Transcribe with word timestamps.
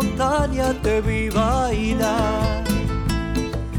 montaña 0.00 0.72
te 0.82 1.00
vi 1.00 1.28
bailar. 1.28 2.64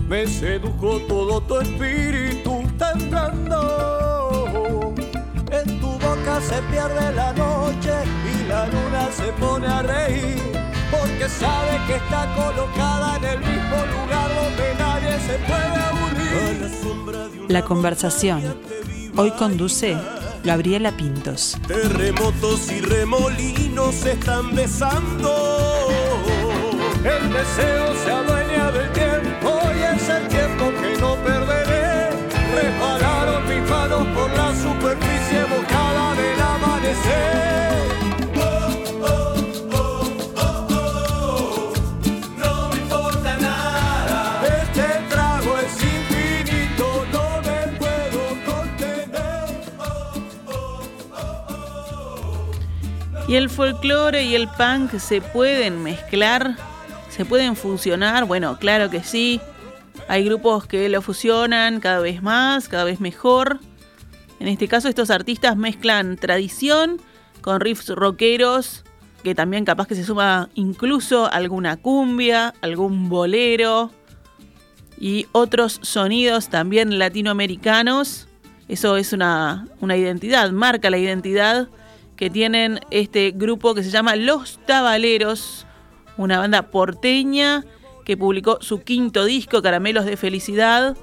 Me 0.08 0.28
sedujo 0.28 1.00
todo 1.08 1.42
tu 1.42 1.60
espíritu 1.60 2.64
temblando. 2.78 3.60
En 5.52 5.80
tu 5.80 5.92
boca 6.06 6.42
se 6.50 6.62
pierde 6.72 7.14
la 7.16 7.34
noche 7.34 7.94
y 8.34 8.36
la 8.48 8.68
luna 8.68 9.10
se 9.18 9.28
pone 9.44 9.68
a 9.68 9.82
reír. 9.82 10.42
Porque 10.92 11.28
sabe 11.30 11.74
que 11.88 11.96
está 11.96 12.22
colocada 12.36 13.18
en 13.18 13.26
el 13.26 13.40
mismo 13.40 13.78
lugar 13.94 14.30
donde 14.42 14.66
nadie 14.78 15.14
se 15.28 15.36
puede 15.50 15.78
aburrir. 15.90 16.72
La 17.48 17.62
conversación. 17.64 18.42
Hoy 19.16 19.32
conduce 19.32 19.98
Gabriela 20.44 20.92
Pintos. 20.92 21.58
Terremotos 21.68 22.72
y 22.72 22.82
remolinos 22.82 23.96
se 23.96 24.12
están 24.14 24.56
besando. 24.56 26.11
El 27.04 27.34
deseo 27.34 27.96
se 27.96 28.12
adueña 28.12 28.72
del 28.72 28.92
tiempo 28.92 29.60
y 29.76 29.96
es 29.96 30.08
el 30.08 30.28
tiempo 30.28 30.72
que 30.80 31.02
no 31.02 31.16
perderé. 31.16 32.12
Repararon 32.54 33.50
mis 33.50 33.68
manos 33.68 34.06
por 34.14 34.30
la 34.38 34.54
superficie 34.54 35.46
mojada 35.50 36.14
del 36.14 36.42
amanecer. 36.42 37.42
Este. 44.46 45.02
¿Y 53.28 53.36
el 53.36 53.50
folclore 53.50 54.24
y 54.24 54.36
el 54.36 54.48
punk 54.50 55.00
se 55.00 55.22
pueden 55.22 55.82
mezclar? 55.82 56.71
¿Se 57.22 57.26
pueden 57.26 57.56
fusionar? 57.56 58.26
Bueno, 58.26 58.58
claro 58.58 58.90
que 58.90 59.04
sí. 59.04 59.40
Hay 60.08 60.26
grupos 60.26 60.66
que 60.66 60.90
lo 60.90 61.04
fusionan 61.04 61.80
cada 61.80 62.00
vez 62.00 62.24
más, 62.24 62.68
cada 62.68 62.84
vez 62.84 63.00
mejor. 63.00 63.60
En 64.40 64.48
este 64.48 64.68
caso 64.68 64.90
estos 64.90 65.12
artistas 65.12 65.56
mezclan 65.56 66.18
tradición 66.18 67.00
con 67.42 67.60
riffs 67.60 67.90
rockeros, 67.90 68.84
que 69.24 69.36
también 69.36 69.66
capaz 69.66 69.86
que 69.86 69.94
se 69.94 70.04
suma 70.04 70.50
incluso 70.56 71.32
alguna 71.32 71.78
cumbia, 71.78 72.56
algún 72.60 73.08
bolero 73.08 73.92
y 75.00 75.28
otros 75.32 75.78
sonidos 75.84 76.50
también 76.50 76.98
latinoamericanos. 76.98 78.30
Eso 78.68 78.98
es 78.98 79.14
una, 79.14 79.68
una 79.80 79.96
identidad, 79.96 80.50
marca 80.50 80.90
la 80.90 80.98
identidad 80.98 81.70
que 82.16 82.32
tienen 82.32 82.80
este 82.90 83.30
grupo 83.30 83.76
que 83.76 83.84
se 83.84 83.92
llama 83.92 84.16
Los 84.16 84.60
Tabaleros, 84.66 85.68
una 86.18 86.40
banda 86.40 86.64
porteña 86.64 87.66
que 88.06 88.18
publicó 88.18 88.58
su 88.62 88.84
quinto 88.84 89.26
disco, 89.26 89.62
Caramelos 89.62 90.06
de 90.06 90.18
Felicidad, 90.18 90.98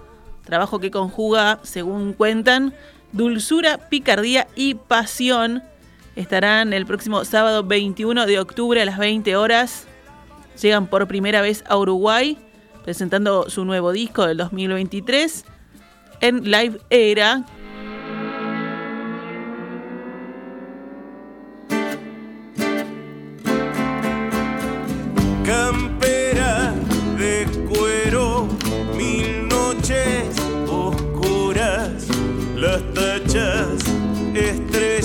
trabajo 0.44 0.78
que 0.78 0.90
conjuga, 0.90 1.60
según 1.62 2.12
cuentan, 2.12 2.74
dulzura, 3.12 3.88
picardía 3.88 4.48
y 4.56 4.74
pasión. 4.74 5.62
Estarán 6.16 6.72
el 6.72 6.86
próximo 6.86 7.24
sábado 7.24 7.64
21 7.64 8.26
de 8.26 8.40
octubre 8.40 8.82
a 8.82 8.84
las 8.84 8.98
20 8.98 9.36
horas. 9.36 9.86
Llegan 10.60 10.86
por 10.88 11.06
primera 11.06 11.40
vez 11.40 11.64
a 11.68 11.76
Uruguay, 11.76 12.36
presentando 12.82 13.48
su 13.48 13.64
nuevo 13.64 13.92
disco 13.92 14.26
del 14.26 14.36
2023 14.38 15.44
en 16.20 16.50
Live 16.50 16.80
Era, 16.90 17.44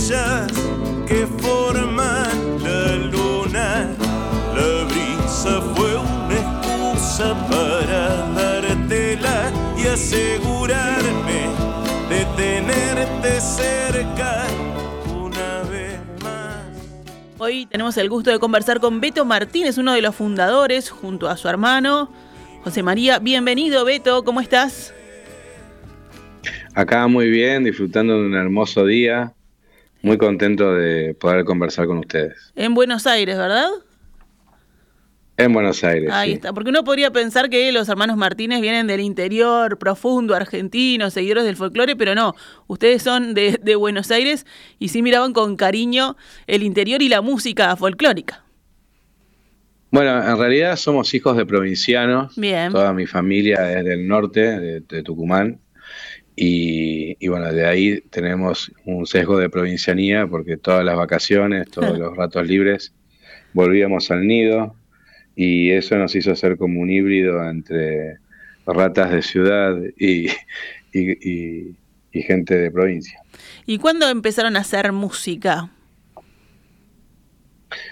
estrellas 0.03 0.51
que 1.07 1.27
forman 1.41 2.63
la 2.63 2.95
luna. 3.11 3.89
La 4.55 4.85
brisa 4.85 5.61
fue 5.75 5.95
una 5.95 6.35
excusa 6.35 7.33
para 7.47 8.27
dártela 8.33 9.51
y 9.77 9.87
asegurarme 9.87 11.47
de 12.09 12.25
tenerte 12.35 13.39
cerca 13.39 14.45
una 15.07 15.69
vez 15.69 15.99
más. 16.21 16.67
Hoy 17.37 17.65
tenemos 17.65 17.95
el 17.97 18.09
gusto 18.09 18.29
de 18.29 18.39
conversar 18.39 18.79
con 18.79 18.99
Beto 18.99 19.23
Martínez, 19.23 19.77
uno 19.77 19.93
de 19.93 20.01
los 20.01 20.15
fundadores, 20.15 20.89
junto 20.89 21.29
a 21.29 21.37
su 21.37 21.47
hermano 21.47 22.11
José 22.63 22.83
María. 22.83 23.19
Bienvenido, 23.19 23.85
Beto, 23.85 24.23
¿cómo 24.23 24.41
estás? 24.41 24.93
Acá 26.75 27.07
muy 27.07 27.29
bien, 27.29 27.63
disfrutando 27.63 28.19
de 28.19 28.25
un 28.25 28.35
hermoso 28.35 28.85
día. 28.85 29.33
Muy 30.03 30.17
contento 30.17 30.75
de 30.75 31.15
poder 31.15 31.45
conversar 31.45 31.87
con 31.87 31.99
ustedes. 31.99 32.51
En 32.55 32.73
Buenos 32.73 33.07
Aires, 33.07 33.37
¿verdad? 33.37 33.69
En 35.37 35.53
Buenos 35.53 35.81
Aires. 35.81 36.11
Ahí 36.11 36.31
sí. 36.31 36.35
está, 36.35 36.51
porque 36.51 36.71
uno 36.71 36.83
podría 36.83 37.11
pensar 37.11 37.49
que 37.49 37.71
los 37.71 37.87
hermanos 37.87 38.17
Martínez 38.17 38.59
vienen 38.59 38.85
del 38.85 38.99
interior 38.99 39.79
profundo 39.79 40.35
argentino, 40.35 41.09
seguidores 41.09 41.45
del 41.45 41.55
folclore, 41.55 41.95
pero 41.95 42.15
no, 42.15 42.35
ustedes 42.67 43.01
son 43.01 43.33
de, 43.33 43.57
de 43.63 43.75
Buenos 43.75 44.11
Aires 44.11 44.45
y 44.77 44.89
sí 44.89 45.01
miraban 45.01 45.31
con 45.31 45.55
cariño 45.55 46.17
el 46.47 46.63
interior 46.63 47.01
y 47.01 47.07
la 47.07 47.21
música 47.21 47.73
folclórica. 47.77 48.43
Bueno, 49.89 50.21
en 50.21 50.37
realidad 50.37 50.75
somos 50.75 51.13
hijos 51.13 51.37
de 51.37 51.45
provincianos. 51.45 52.35
Bien. 52.35 52.73
Toda 52.73 52.91
mi 52.91 53.05
familia 53.05 53.79
es 53.79 53.85
del 53.85 54.05
norte, 54.05 54.41
de, 54.41 54.81
de 54.81 55.01
Tucumán. 55.01 55.61
Y, 56.35 57.15
y 57.23 57.27
bueno, 57.27 57.51
de 57.53 57.65
ahí 57.67 58.01
tenemos 58.09 58.71
un 58.85 59.05
sesgo 59.05 59.37
de 59.37 59.49
provincianía 59.49 60.25
porque 60.25 60.57
todas 60.57 60.83
las 60.83 60.95
vacaciones, 60.95 61.69
todos 61.69 61.97
los 61.97 62.15
ratos 62.17 62.47
libres, 62.47 62.93
volvíamos 63.53 64.09
al 64.09 64.25
nido 64.25 64.75
y 65.35 65.71
eso 65.71 65.95
nos 65.97 66.15
hizo 66.15 66.35
ser 66.35 66.57
como 66.57 66.81
un 66.81 66.89
híbrido 66.89 67.47
entre 67.49 68.17
ratas 68.65 69.11
de 69.11 69.21
ciudad 69.21 69.77
y, 69.97 70.27
y- 70.91 71.29
y- 71.29 71.75
y 72.11 72.21
gente 72.21 72.55
de 72.55 72.71
provincia. 72.71 73.19
¿Y 73.65 73.77
cuándo 73.77 74.07
empezaron 74.09 74.55
a 74.55 74.59
hacer 74.59 74.91
música? 74.91 75.69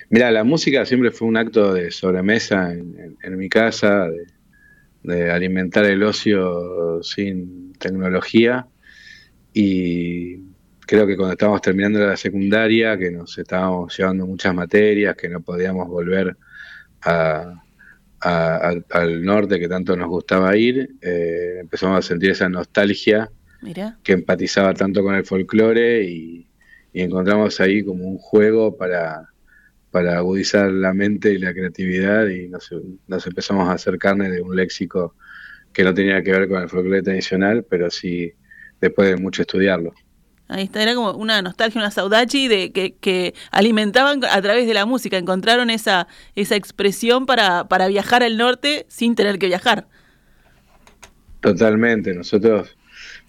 Mira, 0.09 0.29
la 0.31 0.44
música 0.44 0.85
siempre 0.85 1.12
fue 1.12 1.28
un 1.28 1.38
acto 1.38 1.73
de 1.73 1.91
sobremesa 1.91 2.72
en, 2.73 2.96
en- 3.00 3.18
en 3.23 3.38
mi 3.38 3.50
casa, 3.50 4.08
de, 4.08 4.25
de 5.03 5.31
alimentar 5.31 5.85
el 5.85 6.03
ocio 6.03 7.01
sin 7.03 7.73
tecnología. 7.73 8.67
Y 9.53 10.38
creo 10.85 11.06
que 11.07 11.16
cuando 11.17 11.34
estábamos 11.34 11.62
terminando 11.62 12.00
la 12.00 12.17
secundaria, 12.17 12.97
que 12.97 13.11
nos 13.11 13.38
estábamos 13.38 13.97
llevando 13.97 14.25
muchas 14.25 14.53
materias, 14.53 15.16
que 15.16 15.29
no 15.29 15.41
podíamos 15.41 15.88
volver 15.88 16.38
a- 17.01 17.53
a- 18.22 18.57
al- 18.57 18.85
al 18.91 19.23
norte 19.23 19.59
que 19.59 19.67
tanto 19.67 19.95
nos 19.95 20.07
gustaba 20.09 20.56
ir, 20.56 20.95
eh, 21.01 21.57
empezamos 21.61 21.97
a 22.00 22.07
sentir 22.07 22.31
esa 22.31 22.47
nostalgia 22.50 23.29
Mira, 23.61 23.97
que 24.03 24.13
empatizaba 24.13 24.73
tanto 24.73 25.03
con 25.03 25.16
el 25.16 25.25
folclore 25.25 26.03
y, 26.03 26.47
y 26.94 27.01
encontramos 27.01 27.59
ahí 27.59 27.84
como 27.84 28.06
un 28.06 28.17
juego 28.17 28.78
para, 28.78 29.28
para 29.91 30.18
agudizar 30.18 30.72
la 30.72 30.94
mente 30.94 31.34
y 31.34 31.38
la 31.38 31.53
creatividad 31.53 32.28
y 32.28 32.47
nos, 32.47 32.74
nos 33.07 33.28
empezamos 33.28 33.67
a 33.67 33.73
hacer 33.73 33.97
carne 33.97 34.29
de 34.29 34.41
un 34.41 34.55
léxico 34.55 35.16
que 35.73 35.84
no 35.84 35.93
tenía 35.93 36.23
que 36.23 36.32
ver 36.32 36.47
con 36.47 36.61
el 36.61 36.70
folclore 36.70 37.03
tradicional, 37.03 37.66
pero 37.70 37.91
sí 37.91 38.34
después 38.79 39.09
de 39.09 39.17
mucho 39.17 39.41
estudiarlo. 39.41 39.93
ahí 40.47 40.64
está, 40.64 40.82
era 40.82 40.96
como 40.96 41.11
una 41.11 41.41
nostalgia, 41.41 41.79
una 41.79 41.91
saudachi 41.91 42.47
de 42.47 42.72
que, 42.72 42.96
que 42.96 43.34
alimentaban 43.52 44.23
a 44.23 44.41
través 44.41 44.66
de 44.66 44.73
la 44.73 44.85
música, 44.85 45.17
encontraron 45.17 45.70
esa, 45.70 46.08
esa 46.35 46.55
expresión 46.55 47.26
para, 47.26 47.67
para 47.67 47.87
viajar 47.87 48.23
al 48.23 48.37
norte 48.37 48.85
sin 48.87 49.16
tener 49.16 49.40
que 49.40 49.47
viajar. 49.47 49.87
Totalmente, 51.41 52.14
nosotros 52.14 52.78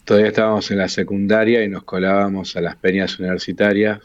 todavía 0.05 0.29
estábamos 0.29 0.70
en 0.70 0.79
la 0.79 0.88
secundaria 0.88 1.65
y 1.65 1.69
nos 1.69 1.85
colábamos 1.85 2.56
a 2.56 2.61
las 2.61 2.76
peñas 2.76 3.19
universitarias 3.19 4.00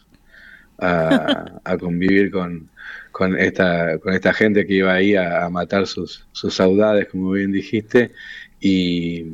a, 0.80 1.60
a 1.64 1.78
convivir 1.78 2.32
con, 2.32 2.70
con, 3.12 3.38
esta, 3.38 3.98
con 4.00 4.14
esta 4.14 4.34
gente 4.34 4.66
que 4.66 4.76
iba 4.76 4.94
ahí 4.94 5.16
a, 5.16 5.46
a 5.46 5.50
matar 5.50 5.88
sus, 5.88 6.28
sus 6.32 6.54
saudades, 6.56 7.08
como 7.10 7.32
bien 7.32 7.52
dijiste, 7.52 8.12
y, 8.60 9.26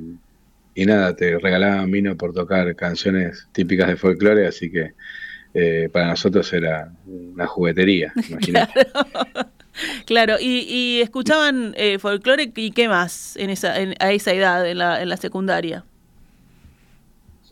y 0.75 0.85
nada, 0.85 1.15
te 1.15 1.37
regalaban 1.39 1.91
vino 1.91 2.15
por 2.17 2.33
tocar 2.33 2.75
canciones 2.75 3.47
típicas 3.51 3.87
de 3.89 3.95
folclore, 3.97 4.47
así 4.47 4.71
que 4.71 4.91
eh, 5.53 5.89
para 5.91 6.07
nosotros 6.07 6.51
era 6.53 6.91
una 7.05 7.47
juguetería, 7.47 8.13
imagínate. 8.29 8.73
Claro, 10.05 10.35
y, 10.39 10.65
y 10.69 11.01
escuchaban 11.01 11.73
eh, 11.75 11.97
folclore 11.97 12.51
y 12.55 12.71
qué 12.71 12.87
más 12.87 13.35
en 13.37 13.49
esa, 13.49 13.79
en- 13.81 13.95
a 13.99 14.11
esa 14.11 14.31
edad, 14.31 14.69
en 14.69 14.77
la, 14.77 15.01
en 15.01 15.09
la 15.09 15.17
secundaria. 15.17 15.83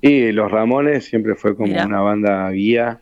Y 0.01 0.31
Los 0.31 0.51
Ramones 0.51 1.05
siempre 1.05 1.35
fue 1.35 1.55
como 1.55 1.67
Mirá. 1.69 1.85
una 1.85 2.01
banda 2.01 2.49
guía. 2.51 2.99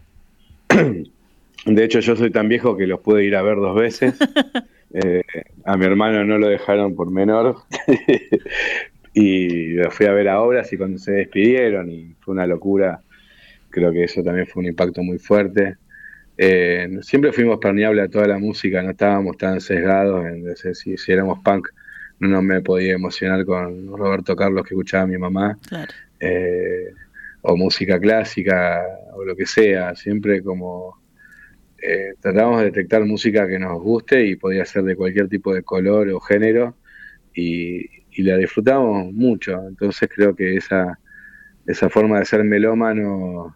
De 1.65 1.83
hecho, 1.83 1.99
yo 1.99 2.15
soy 2.15 2.31
tan 2.31 2.47
viejo 2.47 2.77
que 2.77 2.87
los 2.87 3.01
pude 3.01 3.25
ir 3.25 3.35
a 3.35 3.41
ver 3.41 3.57
dos 3.57 3.75
veces. 3.75 4.15
Eh, 4.91 5.21
a 5.65 5.77
mi 5.77 5.85
hermano 5.85 6.25
no 6.25 6.39
lo 6.39 6.47
dejaron 6.47 6.95
por 6.95 7.11
menor 7.11 7.57
y 9.13 9.73
lo 9.73 9.91
fui 9.91 10.07
a 10.07 10.13
ver 10.13 10.27
a 10.29 10.41
obras 10.41 10.73
y 10.73 10.77
cuando 10.77 10.97
se 10.97 11.11
despidieron 11.11 11.91
y 11.91 12.15
fue 12.19 12.33
una 12.33 12.47
locura, 12.47 12.99
creo 13.69 13.91
que 13.91 14.05
eso 14.05 14.23
también 14.23 14.47
fue 14.47 14.61
un 14.61 14.69
impacto 14.69 15.03
muy 15.03 15.19
fuerte. 15.19 15.77
Eh, 16.37 16.99
siempre 17.01 17.31
fuimos 17.33 17.59
permeables 17.59 18.05
a 18.05 18.09
toda 18.09 18.25
la 18.25 18.39
música, 18.39 18.81
no 18.81 18.89
estábamos 18.89 19.37
tan 19.37 19.61
sesgados 19.61 20.25
en 20.25 20.43
decir 20.43 20.75
si, 20.75 20.97
si 20.97 21.11
éramos 21.11 21.39
punk, 21.43 21.67
no 22.19 22.41
me 22.41 22.61
podía 22.61 22.93
emocionar 22.93 23.45
con 23.45 23.95
Roberto 23.95 24.35
Carlos 24.35 24.63
que 24.63 24.73
escuchaba 24.73 25.03
a 25.03 25.07
mi 25.07 25.17
mamá, 25.17 25.57
eh, 26.19 26.93
o 27.41 27.55
música 27.55 27.99
clásica, 27.99 28.83
o 29.13 29.23
lo 29.23 29.35
que 29.35 29.45
sea, 29.45 29.95
siempre 29.95 30.43
como 30.43 30.99
eh, 31.81 32.13
tratamos 32.19 32.59
de 32.59 32.65
detectar 32.65 33.05
música 33.05 33.47
que 33.47 33.59
nos 33.59 33.81
guste 33.81 34.25
y 34.25 34.35
podía 34.35 34.65
ser 34.65 34.83
de 34.83 34.95
cualquier 34.95 35.29
tipo 35.29 35.53
de 35.53 35.63
color 35.63 36.09
o 36.09 36.19
género, 36.19 36.75
y, 37.33 37.99
la 38.17 38.35
disfrutamos 38.35 39.13
mucho, 39.13 39.65
entonces 39.65 40.09
creo 40.13 40.35
que 40.35 40.57
esa, 40.57 40.99
esa 41.65 41.89
forma 41.89 42.19
de 42.19 42.25
ser 42.25 42.43
melómano 42.43 43.55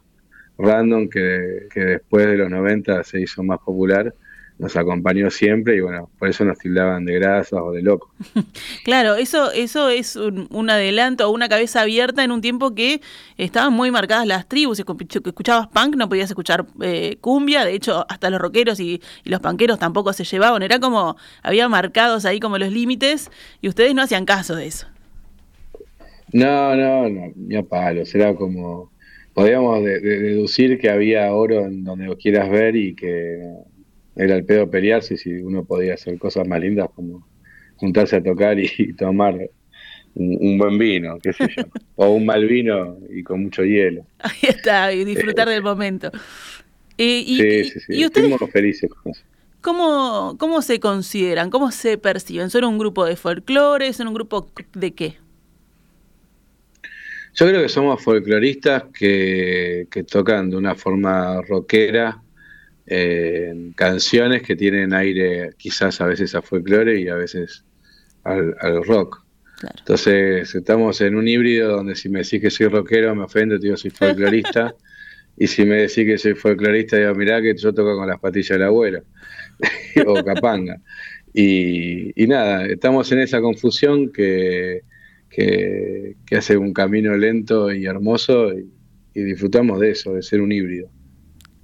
random 0.57 1.09
que, 1.09 1.68
después 1.75 2.27
de 2.27 2.38
los 2.38 2.50
90 2.50 3.03
se 3.03 3.19
hizo 3.19 3.44
más 3.44 3.59
popular, 3.59 4.15
nos 4.59 4.75
acompañó 4.75 5.29
siempre 5.29 5.75
y 5.75 5.81
bueno, 5.81 6.09
por 6.19 6.29
eso 6.29 6.45
nos 6.45 6.57
tildaban 6.57 7.05
de 7.05 7.15
grasas 7.15 7.59
o 7.61 7.71
de 7.71 7.81
locos. 7.81 8.11
Claro, 8.83 9.15
eso, 9.15 9.51
eso 9.51 9.89
es 9.89 10.15
un, 10.15 10.69
adelanto 10.69 11.27
o 11.27 11.33
una 11.33 11.50
cabeza 11.50 11.81
abierta 11.81 12.23
en 12.23 12.31
un 12.31 12.41
tiempo 12.41 12.75
que 12.75 13.01
estaban 13.38 13.73
muy 13.73 13.91
marcadas 13.91 14.27
las 14.27 14.47
tribus. 14.47 14.77
Si 14.77 14.83
escuchabas 15.25 15.67
punk 15.67 15.95
no 15.95 16.09
podías 16.09 16.29
escuchar 16.29 16.65
eh, 16.81 17.17
cumbia, 17.21 17.65
de 17.65 17.73
hecho 17.73 18.05
hasta 18.09 18.29
los 18.29 18.39
rockeros 18.39 18.79
y, 18.79 19.01
los 19.23 19.39
panqueros 19.39 19.79
tampoco 19.79 20.13
se 20.13 20.23
llevaban. 20.23 20.61
Era 20.63 20.79
como, 20.79 21.15
había 21.41 21.67
marcados 21.69 22.25
ahí 22.25 22.39
como 22.39 22.57
los 22.57 22.71
límites 22.71 23.31
y 23.61 23.69
ustedes 23.69 23.95
no 23.95 24.01
hacían 24.01 24.25
caso 24.25 24.56
de 24.56 24.67
eso. 24.67 24.88
No, 26.31 26.75
no, 26.75 27.09
no, 27.09 27.31
ni 27.35 27.56
a 27.56 27.63
palos, 27.63 28.13
era 28.15 28.35
como 28.35 28.91
podíamos 29.33 29.83
deducir 29.83 30.79
que 30.79 30.89
había 30.89 31.33
oro 31.33 31.65
en 31.65 31.83
donde 31.83 32.06
lo 32.06 32.17
quieras 32.17 32.49
ver 32.49 32.75
y 32.75 32.95
que 32.95 33.39
era 34.15 34.36
el 34.36 34.45
pedo 34.45 34.69
pelearse 34.69 35.18
si 35.18 35.33
uno 35.33 35.63
podía 35.63 35.95
hacer 35.95 36.18
cosas 36.18 36.48
más 36.48 36.60
lindas 36.60 36.89
como 36.95 37.27
juntarse 37.75 38.18
a 38.18 38.24
tocar 38.24 38.57
y, 38.60 38.94
tomar 38.94 39.50
un, 40.15 40.57
buen 40.57 40.77
vino, 40.77 41.18
qué 41.21 41.33
sé 41.33 41.48
yo, 41.56 41.63
o 41.95 42.10
un 42.12 42.25
mal 42.25 42.45
vino 42.45 42.98
y 43.10 43.24
con 43.24 43.44
mucho 43.44 43.63
hielo. 43.63 44.06
Ahí 44.19 44.50
está, 44.50 44.94
y 44.94 45.04
disfrutar 45.04 45.50
del 45.50 45.63
momento. 45.63 46.12
Eh, 46.98 47.24
y, 47.25 47.38
sí, 47.38 47.63
sí, 47.65 47.80
sí, 47.80 48.04
estuvimos 48.04 48.39
felices 48.51 48.89
con 48.89 49.12
eso. 49.12 49.24
¿Cómo, 49.62 50.36
¿Cómo 50.38 50.62
se 50.62 50.80
consideran? 50.80 51.50
¿Cómo 51.50 51.71
se 51.71 51.98
perciben? 51.98 52.50
¿Son 52.50 52.66
un 52.66 52.77
grupo 52.77 53.06
de 53.06 53.16
folclore? 53.16 53.94
¿Son 53.94 54.09
un 54.09 54.13
grupo 54.13 54.51
de 54.74 54.94
qué? 54.94 55.16
Yo 57.33 57.48
creo 57.48 57.62
que 57.63 57.69
somos 57.69 58.04
folcloristas 58.04 58.83
que, 58.94 59.88
tocan 60.12 60.50
de 60.50 60.57
una 60.57 60.75
forma 60.75 61.42
rockera 61.42 62.21
eh, 62.88 63.71
canciones 63.75 64.41
que 64.41 64.56
tienen 64.56 64.94
aire 64.94 65.51
quizás 65.57 66.01
a 66.01 66.07
veces 66.07 66.35
a 66.35 66.41
folclore 66.41 67.00
y 67.00 67.07
a 67.07 67.15
veces 67.15 67.63
al, 68.24 68.56
rock. 68.85 69.24
Entonces 69.80 70.53
estamos 70.53 71.00
en 71.01 71.15
un 71.15 71.27
híbrido 71.27 71.71
donde 71.77 71.95
si 71.95 72.09
me 72.09 72.19
decís 72.19 72.41
que 72.41 72.50
soy 72.50 72.68
rockero 72.68 73.15
me 73.15 73.24
ofendo, 73.24 73.57
digo 73.57 73.77
soy 73.77 73.91
folclorista. 73.91 74.75
y 75.38 75.47
si 75.47 75.65
me 75.65 75.75
decís 75.75 76.06
que 76.06 76.18
soy 76.18 76.35
folclorista, 76.35 76.97
digo, 76.97 77.15
mirá 77.15 77.41
que 77.41 77.56
yo 77.56 77.74
toco 77.74 77.95
con 77.95 78.07
las 78.07 78.19
patillas 78.19 78.50
del 78.50 78.63
abuelo 78.63 79.03
o 80.06 80.24
capanga. 80.24 80.77
Y, 81.33 82.21
y 82.21 82.27
nada, 82.27 82.65
estamos 82.65 83.12
en 83.12 83.19
esa 83.19 83.41
confusión 83.41 84.12
que, 84.12 84.83
que, 85.33 86.15
hace 86.38 86.57
un 86.57 86.74
camino 86.74 87.15
lento 87.15 87.71
y 87.71 87.85
hermoso 87.85 88.51
y, 88.53 88.69
disfrutamos 89.13 89.80
de 89.80 89.91
eso, 89.91 90.13
de 90.13 90.24
ser 90.24 90.41
un 90.41 90.51
híbrido. 90.51 90.89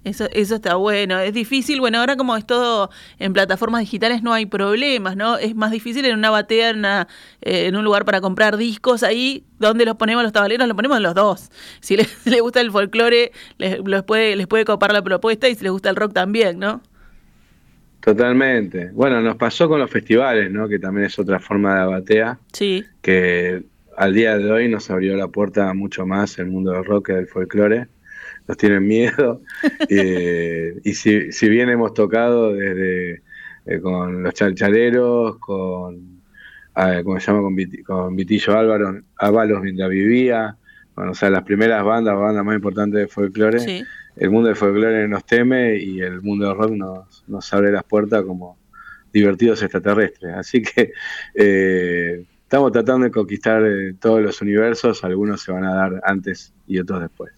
Eso, 0.04 0.28
eso 0.32 0.56
está 0.56 0.76
bueno. 0.76 1.20
Es 1.20 1.34
difícil, 1.34 1.82
bueno, 1.82 2.00
ahora 2.00 2.16
como 2.16 2.38
es 2.38 2.46
todo 2.46 2.90
en 3.20 3.34
plataformas 3.34 3.82
digitales 3.82 4.24
no 4.24 4.34
hay 4.34 4.46
problemas, 4.46 5.16
¿no? 5.18 5.38
Es 5.38 5.56
más 5.56 5.72
difícil 5.72 6.06
en 6.06 6.18
una 6.18 6.30
batea, 6.30 6.70
en, 6.70 6.86
eh, 6.86 7.06
en 7.42 7.76
un 7.76 7.84
lugar 7.84 8.06
para 8.06 8.22
comprar 8.22 8.56
discos, 8.58 9.04
ahí 9.04 9.44
donde 9.60 9.86
los 9.86 9.98
ponemos 9.98 10.24
los 10.24 10.32
tabaleros, 10.32 10.68
los 10.68 10.76
ponemos 10.76 11.00
los 11.02 11.14
dos. 11.14 11.52
Si 11.82 11.98
les, 11.98 12.42
gusta 12.42 12.62
el 12.62 12.72
folclore, 12.72 13.32
les, 13.58 14.04
puede, 14.04 14.36
les 14.36 14.48
puede 14.48 14.64
copar 14.64 14.94
la 14.94 15.02
propuesta 15.02 15.50
y 15.50 15.56
si 15.56 15.64
les 15.64 15.72
gusta 15.72 15.90
el 15.90 15.96
rock 15.96 16.14
también, 16.14 16.60
¿no? 16.60 16.82
Totalmente. 18.00 18.92
Bueno, 18.94 19.22
nos 19.22 19.36
pasó 19.36 19.68
con 19.68 19.80
los 19.80 19.92
festivales, 19.92 20.52
¿no? 20.52 20.68
Que 20.68 20.80
también 20.80 21.08
es 21.08 21.20
otra 21.20 21.40
forma 21.40 21.80
de 21.82 21.86
batea. 21.86 22.40
Sí. 22.54 22.86
Que 23.02 23.64
al 23.98 24.14
día 24.14 24.38
de 24.38 24.50
hoy 24.50 24.70
nos 24.70 24.90
abrió 24.90 25.18
la 25.18 25.28
puerta 25.28 25.74
mucho 25.74 26.06
más 26.06 26.40
el 26.40 26.48
mundo 26.48 26.72
del 26.72 26.86
rock 26.86 27.10
y 27.10 27.14
del 27.14 27.28
folclore. 27.28 27.88
Nos 28.50 28.58
tienen 28.58 28.86
miedo. 28.86 29.42
Eh, 29.92 30.80
y 30.84 30.94
si, 30.94 31.32
si, 31.32 31.50
bien 31.50 31.70
hemos 31.70 31.94
tocado 31.94 32.54
desde 32.54 33.22
eh, 33.66 33.80
con 33.82 34.22
los 34.22 34.34
chalchaleros, 34.34 35.38
con, 35.38 36.22
ah, 36.76 37.02
¿cómo 37.04 37.20
se 37.20 37.32
llama? 37.32 37.50
Con, 37.86 38.16
Vitillo 38.16 38.58
Álvaro, 38.58 39.02
Ábalos 39.16 39.62
mientras 39.64 39.90
vivía, 39.90 40.58
bueno, 40.96 41.12
o 41.12 41.16
sea, 41.16 41.30
las 41.30 41.44
primeras 41.44 41.84
bandas, 41.84 42.16
bandas 42.16 42.46
más 42.46 42.56
importantes 42.56 43.00
de 43.00 43.08
folclore. 43.08 43.60
Sí 43.60 43.84
el 44.20 44.30
mundo 44.30 44.48
del 44.48 44.58
folclore 44.58 45.08
nos 45.08 45.26
teme 45.26 45.78
y 45.78 46.02
el 46.02 46.22
mundo 46.22 46.48
del 46.48 46.58
rock 46.58 46.72
nos, 46.72 47.24
nos 47.28 47.54
abre 47.54 47.72
las 47.72 47.86
puertas 47.86 48.24
como 48.24 48.58
divertidos 49.14 49.64
extraterrestres. 49.64 50.34
Así 50.34 50.62
que 50.62 50.92
eh, 51.34 52.26
estamos 52.44 52.72
tratando 52.74 53.06
de 53.06 53.12
conquistar 53.12 53.66
eh, 53.66 53.96
todos 54.00 54.22
los 54.22 54.42
universos, 54.42 55.06
algunos 55.06 55.42
se 55.42 55.54
van 55.54 55.64
a 55.64 55.74
dar 55.74 56.02
antes 56.04 56.54
y 56.68 56.80
otros 56.80 57.02
después. 57.02 57.32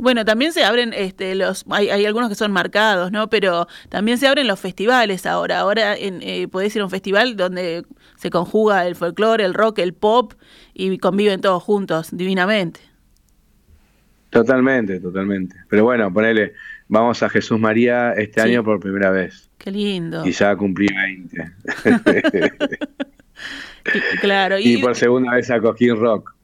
Bueno, 0.00 0.24
también 0.24 0.52
se 0.52 0.64
abren 0.64 0.92
este, 0.94 1.34
los, 1.34 1.64
hay, 1.68 1.90
hay, 1.90 2.06
algunos 2.06 2.28
que 2.30 2.34
son 2.34 2.52
marcados, 2.52 3.12
¿no? 3.12 3.28
Pero 3.28 3.66
también 3.88 4.18
se 4.18 4.26
abren 4.26 4.46
los 4.46 4.58
festivales 4.58 5.26
ahora. 5.26 5.60
Ahora 5.60 5.96
en, 5.96 6.20
eh, 6.22 6.48
podés 6.48 6.74
ir 6.74 6.82
a 6.82 6.84
un 6.84 6.90
festival 6.90 7.36
donde 7.36 7.84
se 8.16 8.30
conjuga 8.30 8.86
el 8.86 8.96
folclore, 8.96 9.44
el 9.44 9.54
rock, 9.54 9.78
el 9.80 9.92
pop 9.92 10.32
y 10.72 10.96
conviven 10.98 11.40
todos 11.40 11.62
juntos 11.62 12.08
divinamente. 12.12 12.80
Totalmente, 14.30 15.00
totalmente. 15.00 15.56
Pero 15.68 15.84
bueno, 15.84 16.12
ponele, 16.12 16.54
vamos 16.88 17.22
a 17.22 17.28
Jesús 17.28 17.58
María 17.58 18.12
este 18.12 18.40
año 18.40 18.64
por 18.64 18.80
primera 18.80 19.10
vez. 19.10 19.50
Qué 19.58 19.70
lindo. 19.70 20.24
Y 20.24 20.32
ya 20.32 20.56
cumplí 20.56 20.86
20. 20.94 21.52
claro. 24.20 24.56
Y, 24.60 24.78
por 24.78 24.96
segunda 24.96 25.34
vez 25.34 25.50
a 25.50 25.60
Coquín 25.60 25.96
Rock. 25.96 26.34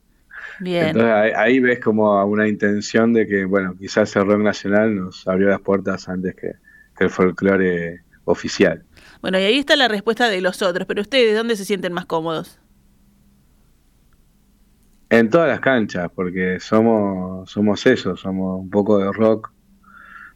Bien. 0.61 0.89
Entonces 0.89 1.35
ahí, 1.37 1.61
ves 1.61 1.81
como 1.81 2.25
una 2.25 2.49
intención 2.49 3.13
de 3.13 3.27
que, 3.27 3.45
bueno, 3.45 3.77
quizás 3.79 4.15
el 4.17 4.27
rock 4.27 4.41
nacional 4.41 4.97
nos 4.97 5.27
abrió 5.29 5.49
las 5.49 5.61
puertas 5.61 6.09
antes 6.09 6.35
que, 6.35 6.53
que 6.97 7.05
el 7.05 7.11
folclore 7.11 8.03
oficial. 8.25 8.85
Bueno, 9.21 9.39
y 9.39 9.43
ahí 9.43 9.59
está 9.59 9.77
la 9.77 9.89
respuesta 9.89 10.29
de 10.29 10.41
los 10.41 10.63
otros, 10.63 10.87
pero 10.87 11.01
ustedes, 11.03 11.37
¿dónde 11.37 11.57
se 11.57 11.65
sienten 11.65 11.93
más 11.93 12.07
cómodos? 12.07 12.61
En 15.09 15.31
todas 15.31 15.49
las 15.49 15.61
canchas, 15.61 16.11
porque 16.15 16.59
somos, 16.59 17.49
somos 17.51 17.87
eso, 17.87 18.17
somos 18.17 18.61
un 18.61 18.71
poco 18.71 18.99
de 18.99 19.13
rock, 19.13 19.53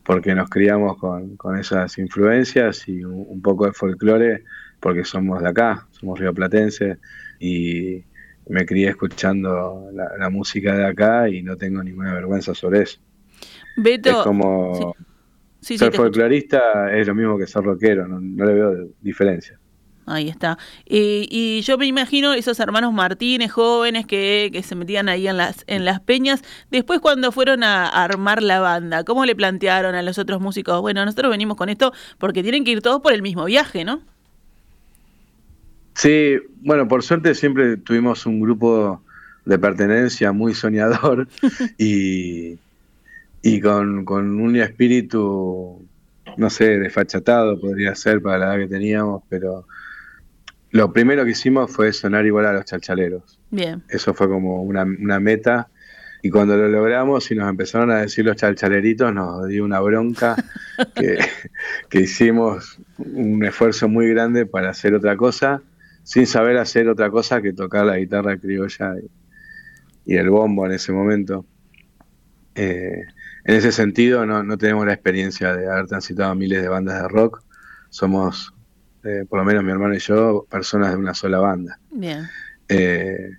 porque 0.05 0.35
nos 0.35 0.49
criamos 0.49 0.97
con, 0.97 1.37
esas 1.59 1.99
influencias 1.99 2.89
y 2.89 3.05
un, 3.05 3.43
poco 3.43 3.67
de 3.67 3.73
folclore, 3.73 4.45
porque 4.79 5.05
somos 5.05 5.43
de 5.43 5.49
acá, 5.49 5.87
somos 5.91 6.19
rioplatenses 6.19 6.99
y 7.39 8.05
me 8.49 8.67
crié 8.67 8.89
escuchando 8.89 9.91
la, 9.93 10.31
música 10.31 10.77
de 10.77 10.87
acá 10.87 11.29
y 11.29 11.43
no 11.43 11.57
tengo 11.57 11.83
ninguna 11.83 12.15
vergüenza 12.15 12.55
sobre 12.55 12.83
eso. 12.83 12.99
Beto, 13.77 14.11
es 14.11 14.17
como 14.17 14.95
ser 15.61 15.93
folclorista 15.93 16.93
es 16.93 17.07
lo 17.07 17.15
mismo 17.15 17.39
que 17.39 17.47
ser 17.47 17.63
rockero, 17.63 18.09
no, 18.09 18.21
no 18.21 18.45
le 18.45 18.53
veo 18.53 18.89
diferencia. 19.01 19.59
Ahí 20.07 20.29
está. 20.29 20.59
y 20.87 21.61
yo 21.61 21.79
me 21.79 21.87
imagino 21.87 22.33
esos 22.33 22.59
hermanos 22.59 22.93
Martínez, 22.93 23.53
jóvenes 23.53 24.07
que, 24.07 24.51
que, 24.53 24.63
se 24.65 24.75
metían 24.75 25.09
ahí 25.09 25.29
en 25.29 25.37
las, 25.37 25.63
en 25.69 25.85
las 25.85 26.01
peñas. 26.01 26.43
Después, 26.71 26.99
cuando 26.99 27.31
fueron 27.31 27.63
a 27.63 27.87
armar 27.87 28.43
la 28.43 28.59
banda, 28.59 29.05
¿cómo 29.05 29.25
le 29.25 29.37
plantearon 29.37 29.95
a 29.95 30.03
los 30.03 30.19
otros 30.19 30.41
músicos? 30.41 30.81
Bueno, 30.81 31.05
nosotros 31.05 31.31
venimos 31.31 31.57
con 31.57 31.69
esto 31.69 31.93
porque 32.19 32.43
tienen 32.43 32.65
que 32.65 32.73
ir 32.73 32.83
todos 32.83 33.01
por 33.01 33.13
el 33.13 33.23
mismo 33.23 33.45
viaje, 33.45 33.85
¿no? 33.85 34.01
Sí, 35.95 36.39
bueno, 36.63 36.89
por 36.89 37.03
suerte 37.03 37.35
siempre 37.35 37.77
tuvimos 37.77 38.27
un 38.27 38.41
grupo 38.41 39.03
de 39.45 39.59
pertenencia 39.59 40.33
muy 40.33 40.55
soñador 40.55 41.29
y, 41.79 42.59
y 43.43 43.61
con, 43.61 44.05
con 44.05 44.41
un 44.41 44.57
espíritu, 44.57 45.87
no 46.37 46.51
sé, 46.51 46.79
desfachatado 46.79 47.61
podría 47.61 47.95
ser 47.95 48.23
para 48.23 48.39
la 48.39 48.47
edad 48.47 48.59
que 48.63 48.69
teníamos, 48.69 49.23
pero 49.29 49.67
lo 50.71 50.93
primero 50.93 51.25
que 51.25 51.33
hicimos 51.33 51.71
fue 51.73 51.93
sonar 51.93 52.27
igual 52.27 52.47
a 52.47 52.53
los 52.53 52.65
chalchaleros. 52.65 53.39
Bien. 53.51 53.83
Eso 53.89 54.15
fue 54.15 54.29
como 54.29 54.63
una, 54.63 54.85
meta 54.85 55.69
y 56.23 56.31
cuando 56.31 56.57
lo 56.57 56.69
logramos 56.69 57.31
y 57.31 57.35
nos 57.35 57.49
empezaron 57.49 57.91
a 57.91 57.99
decir 57.99 58.25
los 58.25 58.37
chalchaleritos, 58.37 59.13
nos 59.13 59.49
dio 59.49 59.65
una 59.65 59.81
bronca 59.81 60.37
que, 60.95 61.99
hicimos 61.99 62.79
un 62.99 63.45
esfuerzo 63.45 63.89
muy 63.89 64.09
grande 64.11 64.47
para 64.47 64.71
hacer 64.71 64.95
otra 64.95 65.17
cosa, 65.17 65.63
sin 66.03 66.27
saber 66.27 66.59
hacer 66.59 66.89
otra 66.89 67.11
cosa 67.11 67.41
que 67.41 67.53
tocar 67.53 67.87
la 67.87 67.99
guitarra 67.99 68.37
criolla 68.39 68.95
y, 70.07 70.17
el 70.17 70.29
bombo 70.31 70.67
en 70.67 70.73
ese 70.73 70.93
momento. 70.93 71.45
Eh, 72.55 73.05
en 73.45 73.55
ese 73.55 73.71
sentido, 73.71 74.27
no, 74.27 74.59
tenemos 74.59 74.85
la 74.87 74.93
experiencia 74.93 75.55
de 75.55 75.71
haber 75.71 75.87
transitado 75.87 76.35
miles 76.35 76.63
de 76.63 76.69
bandas 76.69 77.01
de 77.01 77.09
rock. 77.09 77.43
Somos, 77.91 78.53
eh, 79.05 79.25
por 79.29 79.39
lo 79.39 79.45
menos 79.45 79.63
mi 79.63 79.71
hermano 79.71 79.95
y 79.95 80.01
yo, 80.01 80.47
personas 80.51 80.91
de 80.91 80.97
una 80.97 81.15
sola 81.15 81.39
banda. 81.39 81.79
Bien. 81.93 82.27
Eh, 82.69 83.31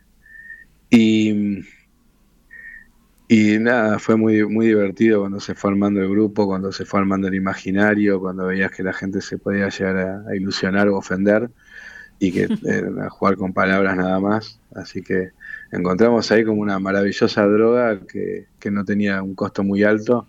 y 0.90 1.62
y 3.34 3.60
nada, 3.60 3.98
fue 3.98 4.18
muy, 4.18 4.46
muy 4.46 4.68
divertido 4.68 5.22
cuando 5.22 5.40
se 5.40 5.56
fue 5.56 5.72
armando 5.72 6.02
el 6.02 6.10
grupo, 6.10 6.46
cuando 6.46 6.74
se 6.74 6.84
fue 6.84 7.00
armando 7.00 7.30
el 7.30 7.36
imaginario, 7.36 8.20
cuando 8.20 8.48
veías 8.48 8.72
que 8.72 8.84
la 8.84 8.92
gente 8.92 9.22
se 9.22 9.38
podía 9.38 9.70
llegar 9.70 10.26
a, 10.28 10.36
ilusionar 10.36 10.90
o 10.90 10.98
ofender 10.98 11.50
y 12.22 12.32
que 12.32 12.44
a 13.02 13.10
jugar 13.10 13.36
con 13.36 13.52
palabras 13.52 13.98
nada 13.98 14.20
más. 14.20 14.60
Así 14.76 15.02
que 15.02 15.32
encontramos 15.72 16.32
ahí 16.32 16.46
como 16.46 16.62
una 16.62 16.80
maravillosa 16.80 17.46
droga 17.48 18.00
que, 18.06 18.48
no 18.72 18.86
tenía 18.86 19.22
un 19.24 19.34
costo 19.34 19.64
muy 19.64 19.84
alto. 19.84 20.28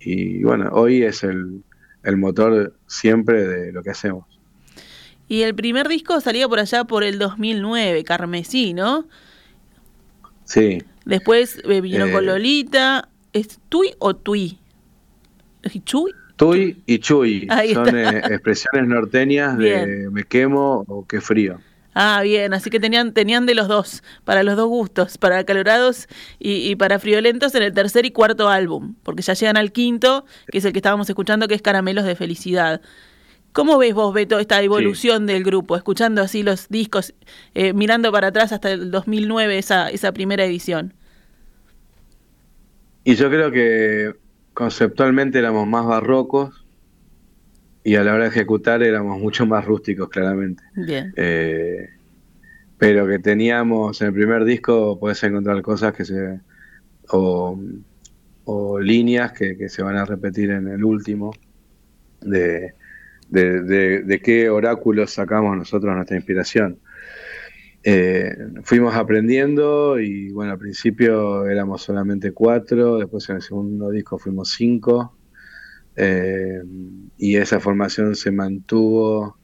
Y 0.00 0.42
bueno, 0.42 0.68
hoy 0.72 1.04
es 1.04 1.22
el, 1.22 1.62
el 2.02 2.16
motor 2.16 2.74
siempre 2.86 3.46
de 3.46 3.72
lo 3.72 3.82
que 3.82 3.90
hacemos. 3.90 4.26
Y 5.28 5.42
el 5.42 5.54
primer 5.54 5.88
disco 5.88 6.20
salía 6.20 6.48
por 6.48 6.58
allá 6.58 6.84
por 6.84 7.04
el 7.04 7.18
2009, 7.18 8.04
Carmesí, 8.04 8.74
¿no? 8.74 9.06
Sí. 10.44 10.82
Después 11.06 11.62
eh, 11.64 11.80
vino 11.80 12.10
con 12.10 12.24
eh, 12.24 12.26
Lolita. 12.26 13.08
¿Es 13.32 13.60
Tui 13.68 13.94
o 14.00 14.14
Tui? 14.14 14.58
¿Chuy? 15.84 16.12
Tui 16.36 16.82
y 16.86 16.98
Chuy. 16.98 17.48
Son 17.72 17.96
eh, 17.96 18.18
expresiones 18.30 18.88
norteñas 18.88 19.56
de 19.56 20.08
me 20.10 20.24
quemo 20.24 20.84
o 20.88 21.06
qué 21.06 21.20
frío. 21.20 21.60
Ah, 21.96 22.22
bien, 22.24 22.52
así 22.54 22.70
que 22.70 22.80
tenían, 22.80 23.14
tenían 23.14 23.46
de 23.46 23.54
los 23.54 23.68
dos, 23.68 24.02
para 24.24 24.42
los 24.42 24.56
dos 24.56 24.68
gustos, 24.68 25.16
para 25.16 25.44
calorados 25.44 26.08
y, 26.40 26.68
y, 26.68 26.74
para 26.74 26.98
friolentos 26.98 27.54
en 27.54 27.62
el 27.62 27.72
tercer 27.72 28.04
y 28.04 28.10
cuarto 28.10 28.48
álbum, 28.48 28.96
porque 29.04 29.22
ya 29.22 29.34
llegan 29.34 29.56
al 29.56 29.70
quinto, 29.70 30.24
que 30.50 30.58
es 30.58 30.64
el 30.64 30.72
que 30.72 30.80
estábamos 30.80 31.08
escuchando, 31.08 31.46
que 31.46 31.54
es 31.54 31.62
Caramelos 31.62 32.04
de 32.04 32.16
Felicidad. 32.16 32.80
¿Cómo 33.52 33.78
ves 33.78 33.94
vos, 33.94 34.12
Beto, 34.12 34.40
esta 34.40 34.60
evolución 34.60 35.26
del 35.26 35.44
grupo, 35.44 35.76
escuchando 35.76 36.20
así 36.20 36.42
los 36.42 36.68
discos, 36.68 37.14
eh, 37.54 37.72
mirando 37.72 38.10
para 38.10 38.26
atrás 38.26 38.50
hasta 38.50 38.72
el 38.72 38.90
2009, 38.90 39.56
esa, 39.56 39.88
esa 39.90 40.10
primera 40.10 40.44
edición? 40.44 40.94
Y 43.04 43.14
yo 43.14 43.30
creo 43.30 43.52
que 43.52 44.23
conceptualmente 44.54 45.38
éramos 45.38 45.66
más 45.66 45.84
barrocos 45.84 46.64
y 47.82 47.96
a 47.96 48.04
la 48.04 48.14
hora 48.14 48.24
de 48.24 48.30
ejecutar 48.30 48.82
éramos 48.82 49.20
mucho 49.20 49.44
más 49.46 49.64
rústicos, 49.64 50.08
claramente. 50.08 50.62
Bien. 50.74 51.12
Eh, 51.16 51.90
pero 52.78 53.06
que 53.06 53.18
teníamos 53.18 54.00
en 54.00 54.08
el 54.08 54.14
primer 54.14 54.44
disco, 54.44 54.98
puedes 54.98 55.22
encontrar 55.22 55.60
cosas 55.62 55.92
que 55.92 56.04
se. 56.04 56.40
o, 57.10 57.58
líneas 58.80 59.32
que, 59.32 59.56
que 59.56 59.68
se 59.68 59.82
van 59.82 59.96
a 59.96 60.04
repetir 60.04 60.50
en 60.50 60.68
el 60.68 60.84
último. 60.84 61.32
De, 62.20 62.74
de, 63.28 64.20
qué 64.22 64.48
oráculos 64.48 65.12
sacamos 65.12 65.56
nosotros 65.56 65.94
nuestra 65.94 66.16
inspiración. 66.16 66.78
Eh, 67.86 68.34
fuimos 68.62 68.94
aprendiendo 68.94 70.00
y 70.00 70.30
bueno, 70.32 70.52
al 70.52 70.58
principio 70.58 71.46
éramos 71.46 71.82
solamente 71.82 72.32
cuatro, 72.32 72.96
después 72.96 73.28
en 73.28 73.36
el 73.36 73.42
segundo 73.42 73.90
disco 73.90 74.18
fuimos 74.18 74.52
cinco. 74.52 75.16
Eh, 75.96 76.62
y 77.18 77.36
esa 77.36 77.60
formación 77.60 78.16
se 78.16 78.30
mantuvo 78.30 79.36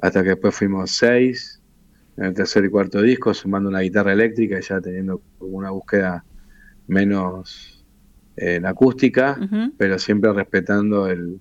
hasta 0.00 0.22
que 0.22 0.30
después 0.30 0.54
fuimos 0.54 0.90
seis, 0.90 1.62
en 2.16 2.26
el 2.26 2.34
tercer 2.34 2.66
y 2.66 2.68
cuarto 2.68 3.00
disco 3.00 3.32
sumando 3.32 3.70
una 3.70 3.80
guitarra 3.80 4.12
eléctrica 4.12 4.58
y 4.58 4.62
ya 4.62 4.80
teniendo 4.80 5.22
una 5.38 5.70
búsqueda 5.70 6.24
menos 6.86 7.84
en 8.36 8.66
acústica, 8.66 9.38
pero 9.78 9.98
siempre 9.98 10.32
respetando 10.32 11.06
el, 11.08 11.40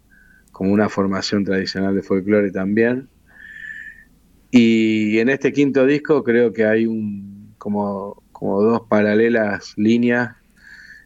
como 0.52 0.72
una 0.72 0.88
formación 0.90 1.44
tradicional 1.44 1.96
de 1.96 2.02
folclore 2.02 2.52
también. 2.52 3.10
Y 4.52 5.20
en 5.20 5.30
este 5.30 5.54
quinto 5.54 5.86
disco 5.86 6.24
creo 6.24 6.54
que 6.54 6.66
hay 6.66 6.86
un, 6.86 7.54
como, 7.58 8.24
como 8.32 8.62
dos 8.62 8.82
paralelas 8.90 9.74
líneas, 9.78 10.36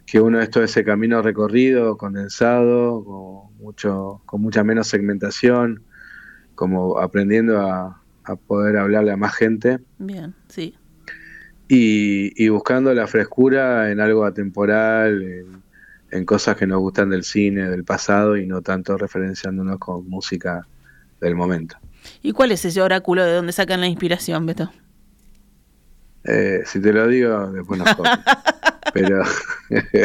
que 0.06 0.22
uno 0.22 0.40
es 0.42 0.50
todo 0.50 0.64
ese 0.64 0.84
camino 0.84 1.22
recorrido, 1.22 1.98
condensado, 1.98 3.04
con, 3.04 3.58
mucho, 3.58 4.22
con 4.26 4.42
mucha 4.42 4.64
menos 4.64 4.88
segmentación, 4.88 5.84
como 6.56 7.00
aprendiendo 7.00 7.60
a, 7.60 8.00
poder 8.48 8.78
hablarle 8.78 9.12
a 9.12 9.18
más 9.18 9.36
gente. 9.36 9.80
Bien, 9.98 10.34
sí. 10.48 10.76
Y, 11.68 12.32
y 12.42 12.48
buscando 12.50 12.94
la 12.94 13.08
frescura 13.08 13.92
en 13.92 14.00
algo 14.00 14.24
atemporal, 14.24 15.22
en, 15.22 15.64
en 16.12 16.26
cosas 16.26 16.56
que 16.56 16.68
nos 16.68 16.80
gustan 16.80 17.10
del 17.10 17.24
cine, 17.24 17.70
del 17.70 17.84
pasado 17.84 18.38
y 18.38 18.46
no 18.46 18.62
tanto 18.62 18.98
referenciándonos 18.98 19.80
con 19.80 20.08
música 20.08 20.66
del 21.20 21.36
momento. 21.36 21.76
¿Y 22.22 22.32
cuál 22.32 22.52
es 22.52 22.66
ese 22.66 22.82
oráculo 22.82 23.24
de 23.26 23.34
donde 23.34 23.54
sacan 23.54 23.82
la 23.82 23.88
inspiración, 23.88 24.46
Beto? 24.46 24.72
Eh, 26.26 26.62
si 26.66 26.80
te 26.82 26.94
lo 26.94 27.08
digo, 27.08 27.52
después 27.52 27.80
nos 27.80 27.90
Pero 28.94 29.24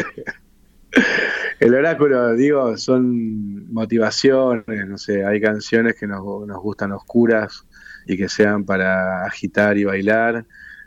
el 1.59 1.73
oráculo, 1.73 2.33
digo, 2.33 2.75
son 2.77 3.71
motivaciones, 3.71 4.87
no 4.87 4.97
sé, 4.97 5.23
hay 5.25 5.39
canciones 5.39 5.95
que 5.95 6.07
nos, 6.07 6.21
nos 6.47 6.61
gustan 6.61 6.91
oscuras 6.91 7.65
y 8.07 8.17
que 8.17 8.27
sean 8.27 8.65
para 8.65 9.25
agitar 9.25 9.77
y 9.77 9.83
bailar 9.83 10.45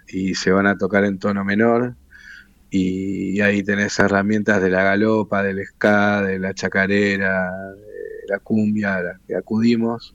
y 0.09 0.35
se 0.35 0.51
van 0.51 0.67
a 0.67 0.77
tocar 0.77 1.05
en 1.05 1.19
tono 1.19 1.45
menor 1.45 1.95
y 2.75 3.39
ahí 3.43 3.63
tenés 3.63 3.99
herramientas 3.99 4.63
de 4.63 4.71
la 4.71 4.83
galopa, 4.83 5.43
del 5.43 5.63
ska, 5.67 6.23
de 6.23 6.39
la 6.39 6.55
chacarera, 6.55 7.51
de 7.75 8.27
la 8.29 8.39
cumbia 8.39 8.97
a 8.97 9.03
la 9.03 9.21
que 9.27 9.37
acudimos. 9.37 10.15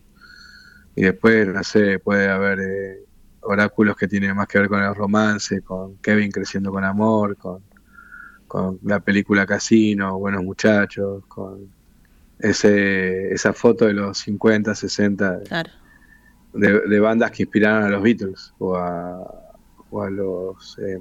Y 0.97 1.03
después, 1.03 1.47
no 1.47 1.63
sé, 1.63 1.99
puede 1.99 2.27
haber 2.27 2.59
eh, 2.59 3.05
oráculos 3.41 3.95
que 3.95 4.07
tienen 4.07 4.35
más 4.35 4.47
que 4.47 4.57
ver 4.57 4.67
con 4.67 4.81
el 4.81 4.95
romance, 4.95 5.61
con 5.61 5.97
Kevin 5.97 6.31
creciendo 6.31 6.71
con 6.71 6.83
amor, 6.83 7.37
con, 7.37 7.61
con 8.47 8.79
la 8.81 8.99
película 8.99 9.45
Casino, 9.45 10.17
Buenos 10.17 10.43
Muchachos, 10.43 11.23
con 11.27 11.69
ese, 12.39 13.31
esa 13.31 13.53
foto 13.53 13.85
de 13.85 13.93
los 13.93 14.17
50, 14.17 14.73
60 14.73 15.39
de, 16.53 16.99
bandas 16.99 17.29
que 17.29 17.43
inspiraron 17.43 17.83
a 17.83 17.89
los 17.89 18.01
Beatles 18.01 18.55
o 18.57 18.75
a, 18.75 19.53
o 19.91 20.01
a 20.01 20.09
los... 20.09 20.79
Eh, 20.79 20.99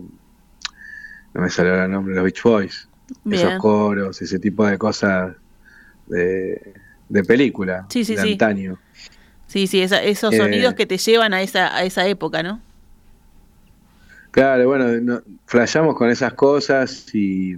no 1.33 1.41
me 1.41 1.49
sale 1.49 1.85
el 1.85 1.91
nombre, 1.91 2.15
los 2.15 2.25
Beach 2.25 2.43
Boys, 2.43 2.87
esos 3.31 3.55
coros, 3.55 4.21
ese 4.21 4.39
tipo 4.39 4.67
de 4.67 4.77
cosas 4.77 5.35
de, 6.07 6.75
de 7.09 7.25
película, 7.25 7.87
sí, 7.89 8.05
sí, 8.05 8.15
de 8.15 8.21
sí. 8.21 8.33
antaño. 8.33 8.79
Sí, 9.47 9.67
sí, 9.67 9.81
esos 9.81 10.03
eh, 10.03 10.37
sonidos 10.37 10.75
que 10.75 10.87
te 10.87 10.99
llevan 10.99 11.35
a 11.35 11.43
esa, 11.43 11.75
a 11.77 11.85
esa 11.85 12.07
época, 12.07 12.43
¿no? 12.43 12.61
Claro, 14.31 14.67
bueno, 14.67 14.89
no, 15.01 15.23
flashamos 15.47 15.97
con 15.97 16.11
esas 16.11 16.35
cosas 16.35 17.15
y, 17.15 17.57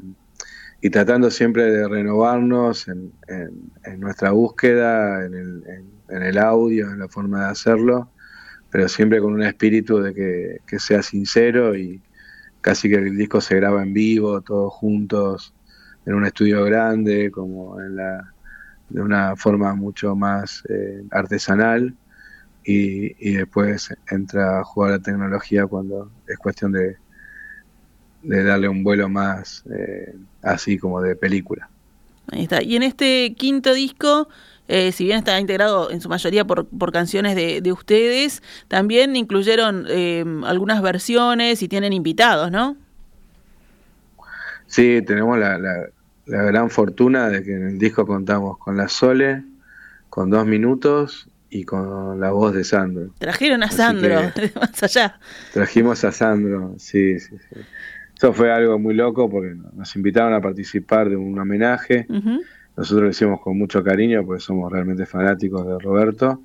y, 0.80 0.90
tratando 0.90 1.30
siempre 1.30 1.64
de 1.64 1.88
renovarnos 1.88 2.86
en, 2.86 3.12
en, 3.26 4.00
nuestra 4.00 4.30
búsqueda, 4.30 5.24
en 5.24 5.34
el, 5.34 5.64
en 6.08 6.22
el, 6.22 6.38
audio, 6.38 6.90
en 6.90 7.00
la 7.00 7.08
forma 7.08 7.46
de 7.46 7.50
hacerlo, 7.50 8.10
pero 8.70 8.88
siempre 8.88 9.20
con 9.20 9.32
un 9.32 9.42
espíritu 9.42 9.98
de 9.98 10.14
que, 10.14 10.60
que 10.66 10.78
sea 10.78 11.02
sincero 11.02 11.74
y, 11.76 12.00
casi 12.60 12.88
que 12.88 12.96
el 12.96 13.16
disco 13.16 13.40
se 13.40 13.56
graba 13.56 13.82
en 13.82 13.92
vivo, 13.94 14.40
todos 14.42 14.72
juntos, 14.72 15.54
en 16.06 16.14
un 16.14 16.26
estudio 16.26 16.64
grande, 16.64 17.30
como 17.30 17.80
en 17.80 17.96
la, 17.96 18.32
de 18.88 19.00
una 19.00 19.36
forma 19.36 19.74
mucho 19.74 20.14
más 20.14 20.62
eh, 20.68 21.02
artesanal. 21.10 21.94
Y, 22.64 23.32
después 23.34 23.94
entra 24.10 24.60
a 24.60 24.64
jugar 24.64 24.90
la 24.90 24.98
tecnología 24.98 25.66
cuando 25.66 26.10
es 26.26 26.36
cuestión 26.36 26.72
de, 26.72 26.96
de 28.22 28.44
darle 28.44 28.68
un 28.68 28.84
vuelo 28.84 29.08
más 29.08 29.64
eh, 29.74 30.14
así 30.42 30.76
como 30.76 31.00
de 31.00 31.16
película. 31.16 31.70
Ahí 32.30 32.42
está. 32.42 32.62
Y 32.62 32.76
en 32.76 32.82
este 32.82 33.34
quinto 33.38 33.72
disco 33.72 34.28
eh, 34.68 34.92
si 34.92 35.04
bien 35.04 35.18
está 35.18 35.40
integrado 35.40 35.90
en 35.90 36.02
su 36.02 36.10
mayoría 36.10 36.44
por, 36.44 36.66
por 36.66 36.92
canciones 36.92 37.34
de, 37.34 37.62
de, 37.62 37.72
ustedes, 37.72 38.42
también 38.68 39.16
incluyeron 39.16 39.86
eh, 39.88 40.24
algunas 40.44 40.82
versiones 40.82 41.62
y 41.62 41.68
tienen 41.68 41.94
invitados, 41.94 42.50
¿no? 42.50 42.76
Sí, 44.66 45.00
tenemos 45.06 45.38
la, 45.38 45.56
la, 45.56 45.88
gran 46.28 46.70
fortuna 46.70 47.28
de 47.28 47.42
que 47.42 47.54
en 47.54 47.68
el 47.68 47.78
disco 47.78 48.06
contamos 48.06 48.58
con 48.58 48.76
la 48.76 48.88
Sole, 48.88 49.44
con 50.10 50.30
dos 50.30 50.46
minutos 50.46 51.28
y 51.50 51.64
con 51.64 52.20
la 52.20 52.30
voz 52.30 52.54
de 52.54 52.64
Sandro. 52.64 53.12
Trajeron 53.18 53.62
a 53.62 53.70
Sandro, 53.70 54.20
más 54.60 54.82
allá. 54.82 55.18
Trajimos 55.52 56.04
a 56.04 56.12
Sandro, 56.12 56.74
sí, 56.78 57.18
sí, 57.18 57.36
sí. 57.48 57.60
Eso 58.18 58.32
fue 58.32 58.50
algo 58.50 58.80
muy 58.80 58.94
loco 58.94 59.30
porque 59.30 59.54
nos 59.74 59.94
invitaron 59.94 60.34
a 60.34 60.40
participar 60.40 61.08
de 61.08 61.14
un 61.14 61.38
homenaje. 61.38 62.04
Nosotros 62.76 63.04
lo 63.04 63.10
hicimos 63.10 63.40
con 63.40 63.56
mucho 63.56 63.84
cariño 63.84 64.26
porque 64.26 64.40
somos 64.40 64.72
realmente 64.72 65.06
fanáticos 65.06 65.64
de 65.64 65.78
Roberto. 65.78 66.42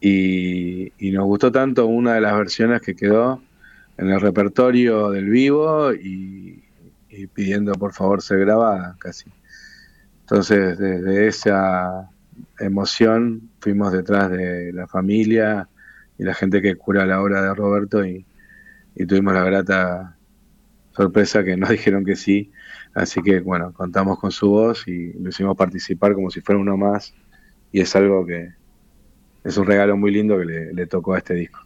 Y, 0.00 0.90
nos 1.12 1.26
gustó 1.26 1.52
tanto 1.52 1.84
una 1.86 2.14
de 2.14 2.22
las 2.22 2.34
versiones 2.34 2.80
que 2.80 2.96
quedó 2.96 3.42
en 3.98 4.08
el 4.08 4.22
repertorio 4.22 5.10
del 5.10 5.28
vivo 5.28 5.92
y, 5.92 6.64
pidiendo 7.34 7.72
por 7.72 7.92
favor 7.92 8.22
ser 8.22 8.40
grabada 8.40 8.96
casi. 8.98 9.30
Entonces, 10.20 10.78
desde 10.78 11.26
esa 11.26 12.10
emoción 12.58 13.50
fuimos 13.60 13.92
detrás 13.92 14.30
de 14.30 14.72
la 14.72 14.86
familia 14.86 15.68
y 16.18 16.24
la 16.24 16.34
gente 16.34 16.62
que 16.62 16.76
cura 16.76 17.06
la 17.06 17.20
obra 17.20 17.42
de 17.42 17.54
Roberto 17.54 18.04
y, 18.04 18.24
y 18.94 19.06
tuvimos 19.06 19.34
la 19.34 19.44
grata 19.44 20.16
sorpresa 20.92 21.42
que 21.44 21.56
nos 21.56 21.70
dijeron 21.70 22.04
que 22.04 22.16
sí. 22.16 22.52
Así 22.94 23.22
que 23.22 23.40
bueno, 23.40 23.72
contamos 23.72 24.18
con 24.18 24.30
su 24.30 24.50
voz 24.50 24.86
y 24.88 25.12
lo 25.14 25.30
hicimos 25.30 25.56
participar 25.56 26.14
como 26.14 26.30
si 26.30 26.40
fuera 26.40 26.60
uno 26.60 26.76
más. 26.76 27.14
Y 27.72 27.80
es 27.80 27.94
algo 27.94 28.26
que, 28.26 28.52
es 29.44 29.56
un 29.56 29.66
regalo 29.66 29.96
muy 29.96 30.10
lindo 30.10 30.38
que 30.38 30.44
le, 30.44 30.86
tocó 30.86 31.14
a 31.14 31.18
este 31.18 31.34
disco. 31.34 31.60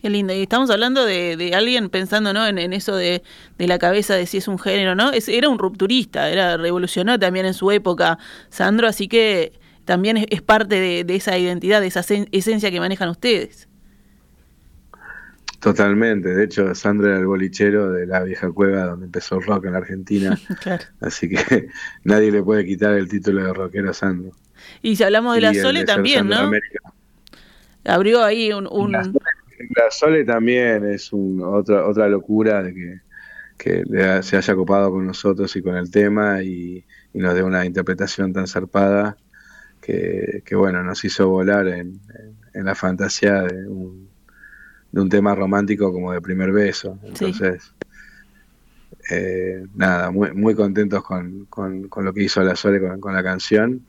Qué 0.00 0.10
lindo. 0.10 0.32
Y 0.32 0.42
estamos 0.42 0.70
hablando 0.70 1.04
de, 1.04 1.52
alguien 1.54 1.90
pensando 1.90 2.32
¿no? 2.32 2.46
en, 2.46 2.72
eso 2.72 2.94
de, 2.94 3.22
la 3.58 3.78
cabeza 3.78 4.14
de 4.14 4.26
si 4.26 4.38
es 4.38 4.46
un 4.46 4.58
género, 4.58 4.94
¿no? 4.94 5.10
Es, 5.10 5.28
era 5.28 5.48
un 5.48 5.58
rupturista, 5.58 6.30
era 6.30 6.56
revolucionó 6.56 7.18
también 7.18 7.46
en 7.46 7.54
su 7.54 7.70
época, 7.72 8.18
Sandro, 8.48 8.86
así 8.86 9.08
que 9.08 9.52
también 9.84 10.24
es, 10.30 10.42
parte 10.42 11.04
de, 11.04 11.16
esa 11.16 11.36
identidad, 11.36 11.80
de 11.80 11.88
esa 11.88 12.04
esencia 12.30 12.70
que 12.70 12.78
manejan 12.78 13.08
ustedes. 13.08 13.68
Totalmente. 15.58 16.28
De 16.28 16.44
hecho, 16.44 16.72
Sandro 16.76 17.08
era 17.08 17.18
el 17.18 17.26
bolichero 17.26 17.90
de 17.90 18.06
la 18.06 18.22
vieja 18.22 18.52
cueva 18.52 18.84
donde 18.84 19.06
empezó 19.06 19.38
el 19.38 19.42
rock 19.42 19.64
en 19.64 19.72
la 19.72 19.78
Argentina. 19.78 20.38
Así 21.00 21.28
que 21.28 21.68
nadie 22.04 22.30
le 22.30 22.42
puede 22.44 22.64
quitar 22.64 22.94
el 22.94 23.08
título 23.08 23.42
de 23.42 23.52
rockero 23.52 23.90
a 23.90 23.94
Sandro. 23.94 24.30
Y 24.82 24.94
si 24.94 25.02
hablamos 25.02 25.34
de 25.34 25.40
la 25.40 25.54
Sole 25.54 25.84
también, 25.84 26.28
¿no? 26.28 26.52
abrió 27.84 28.22
ahí 28.22 28.52
un... 28.52 28.68
La, 29.76 29.90
Sole 29.90 30.24
también 30.24 30.84
es 30.86 31.12
un, 31.12 31.42
otra, 31.42 31.86
otra 31.86 32.08
locura 32.08 32.62
de 32.62 32.74
que, 32.74 33.00
que 33.56 34.22
se 34.22 34.36
haya 34.36 34.54
copado 34.54 34.90
con 34.90 35.06
nosotros 35.06 35.54
y 35.56 35.62
con 35.62 35.76
el 35.76 35.90
tema 35.90 36.42
y, 36.42 36.84
nos 37.14 37.34
dé 37.34 37.42
una 37.42 37.64
interpretación 37.66 38.32
tan 38.32 38.46
zarpada 38.46 39.16
que, 39.80 40.42
bueno, 40.52 40.84
nos 40.84 41.04
hizo 41.04 41.28
volar 41.28 41.66
en, 41.66 41.98
la 42.52 42.74
fantasía 42.74 43.42
de 43.42 43.66
un, 43.66 44.08
de 44.92 45.00
un, 45.00 45.08
tema 45.08 45.34
romántico 45.34 45.92
como 45.92 46.12
de 46.12 46.20
primer 46.20 46.52
beso. 46.52 46.98
Entonces, 47.02 47.72
eh, 49.10 49.66
nada, 49.74 50.10
muy, 50.10 50.32
muy 50.32 50.54
contentos 50.54 51.02
con, 51.02 51.46
con, 51.46 51.88
lo 52.04 52.12
que 52.12 52.22
hizo 52.22 52.42
la 52.44 52.54
Sole 52.54 52.78
con, 52.78 53.00
con 53.00 53.14
la 53.14 53.22
canción. 53.22 53.84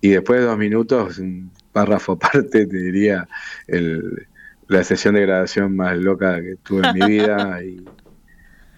Y 0.00 0.10
después 0.10 0.40
de 0.40 0.46
dos 0.46 0.56
minutos, 0.56 1.20
párrafo 1.72 2.12
aparte, 2.22 2.66
te 2.66 2.76
diría 2.76 3.28
el, 3.66 4.28
la 4.68 4.84
sesión 4.84 5.14
de 5.14 5.22
grabación 5.22 5.76
más 5.76 5.96
loca 5.96 6.40
que 6.40 6.56
tuve 6.56 6.86
en 6.86 6.94
mi 6.94 7.06
vida 7.06 7.62
y, 7.64 7.84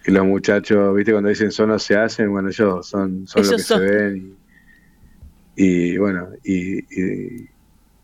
los 0.05 0.25
muchachos, 0.25 0.95
viste, 0.95 1.11
cuando 1.11 1.29
dicen 1.29 1.51
son 1.51 1.79
se 1.79 1.95
hacen, 1.95 2.31
bueno, 2.31 2.49
ellos 2.49 2.87
son, 2.87 3.27
son 3.27 3.43
lo 3.43 3.51
que 3.51 3.59
se 3.59 3.77
ven 3.77 4.35
y, 5.55 5.97
bueno, 5.97 6.29
y, 6.43 7.47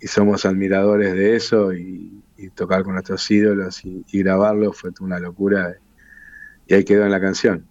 somos 0.05 0.45
admiradores 0.45 1.13
de 1.13 1.35
eso 1.35 1.73
y, 1.73 2.11
tocar 2.53 2.83
con 2.83 2.93
nuestros 2.93 3.31
ídolos 3.31 3.83
y, 3.85 4.03
grabarlo 4.11 4.71
fue 4.71 4.91
una 4.99 5.19
locura 5.19 5.77
y 6.67 6.73
ahí 6.75 6.83
quedó 6.83 7.05
en 7.05 7.11
la 7.11 7.21
canción. 7.21 7.65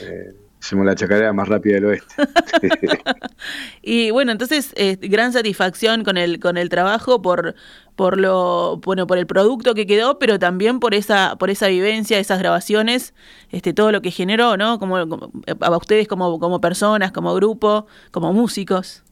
Eh, 0.00 0.34
Hicimos 0.60 0.86
la 0.86 0.94
chacarera 0.94 1.32
más 1.32 1.48
rápida 1.48 1.74
del 1.74 1.84
oeste. 1.86 2.14
y 3.82 4.10
bueno, 4.10 4.32
entonces, 4.32 4.72
eh, 4.76 4.96
gran 5.00 5.32
satisfacción 5.32 6.02
con 6.02 6.16
el, 6.16 6.40
con 6.40 6.56
el 6.56 6.68
trabajo 6.68 7.22
por, 7.22 7.54
por 7.94 8.18
lo, 8.18 8.78
bueno, 8.78 9.06
por 9.06 9.18
el 9.18 9.26
producto 9.26 9.74
que 9.74 9.86
quedó, 9.86 10.18
pero 10.18 10.38
también 10.38 10.80
por 10.80 10.94
esa, 10.94 11.36
por 11.38 11.50
esa 11.50 11.68
vivencia, 11.68 12.18
esas 12.18 12.40
grabaciones, 12.40 13.14
este, 13.50 13.72
todo 13.72 13.92
lo 13.92 14.02
que 14.02 14.10
generó, 14.10 14.56
¿no? 14.56 14.78
Como, 14.78 14.96
a 14.96 15.76
ustedes 15.76 16.08
como, 16.08 16.40
como 16.40 16.60
personas, 16.60 17.12
como 17.12 17.34
grupo, 17.34 17.86
como 18.10 18.32
músicos. 18.32 19.04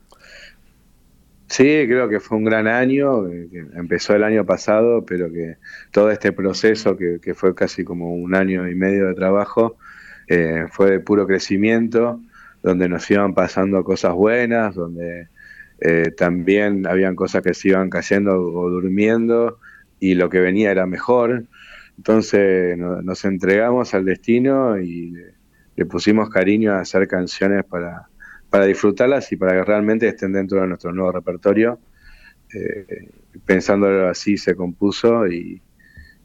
Sí, 1.48 1.62
creo 1.86 2.08
que 2.08 2.18
fue 2.18 2.38
un 2.38 2.44
gran 2.44 2.66
año, 2.66 3.28
eh, 3.28 3.48
que 3.50 3.58
empezó 3.76 4.14
el 4.14 4.24
año 4.24 4.44
pasado, 4.44 5.04
pero 5.06 5.32
que 5.32 5.58
todo 5.92 6.10
este 6.10 6.32
proceso, 6.32 6.96
que, 6.96 7.20
que 7.22 7.34
fue 7.34 7.54
casi 7.54 7.84
como 7.84 8.12
un 8.14 8.34
año 8.34 8.68
y 8.68 8.74
medio 8.74 9.06
de 9.06 9.14
trabajo, 9.14 9.76
eh, 10.28 10.66
fue 10.70 10.90
de 10.90 11.00
puro 11.00 11.26
crecimiento, 11.26 12.20
donde 12.62 12.88
nos 12.88 13.08
iban 13.10 13.34
pasando 13.34 13.84
cosas 13.84 14.14
buenas, 14.14 14.74
donde 14.74 15.28
eh, 15.80 16.10
también 16.16 16.86
habían 16.86 17.14
cosas 17.14 17.42
que 17.42 17.54
se 17.54 17.68
iban 17.68 17.90
cayendo 17.90 18.40
o 18.40 18.70
durmiendo 18.70 19.58
y 20.00 20.14
lo 20.14 20.28
que 20.28 20.40
venía 20.40 20.70
era 20.70 20.86
mejor. 20.86 21.44
Entonces 21.96 22.76
nos 22.76 23.24
entregamos 23.24 23.94
al 23.94 24.04
destino 24.04 24.78
y 24.78 25.14
le, 25.76 25.86
pusimos 25.86 26.28
cariño 26.30 26.72
a 26.72 26.80
hacer 26.80 27.06
canciones 27.08 27.64
para, 27.64 28.08
para 28.50 28.66
disfrutarlas 28.66 29.30
y 29.32 29.36
para 29.36 29.52
que 29.52 29.64
realmente 29.64 30.08
estén 30.08 30.32
dentro 30.32 30.60
de 30.60 30.66
nuestro 30.66 30.92
nuevo 30.92 31.12
repertorio. 31.12 31.78
Eh, 32.54 33.10
pensándolo 33.44 34.08
así 34.08 34.38
se 34.38 34.54
compuso 34.54 35.26
y, 35.26 35.60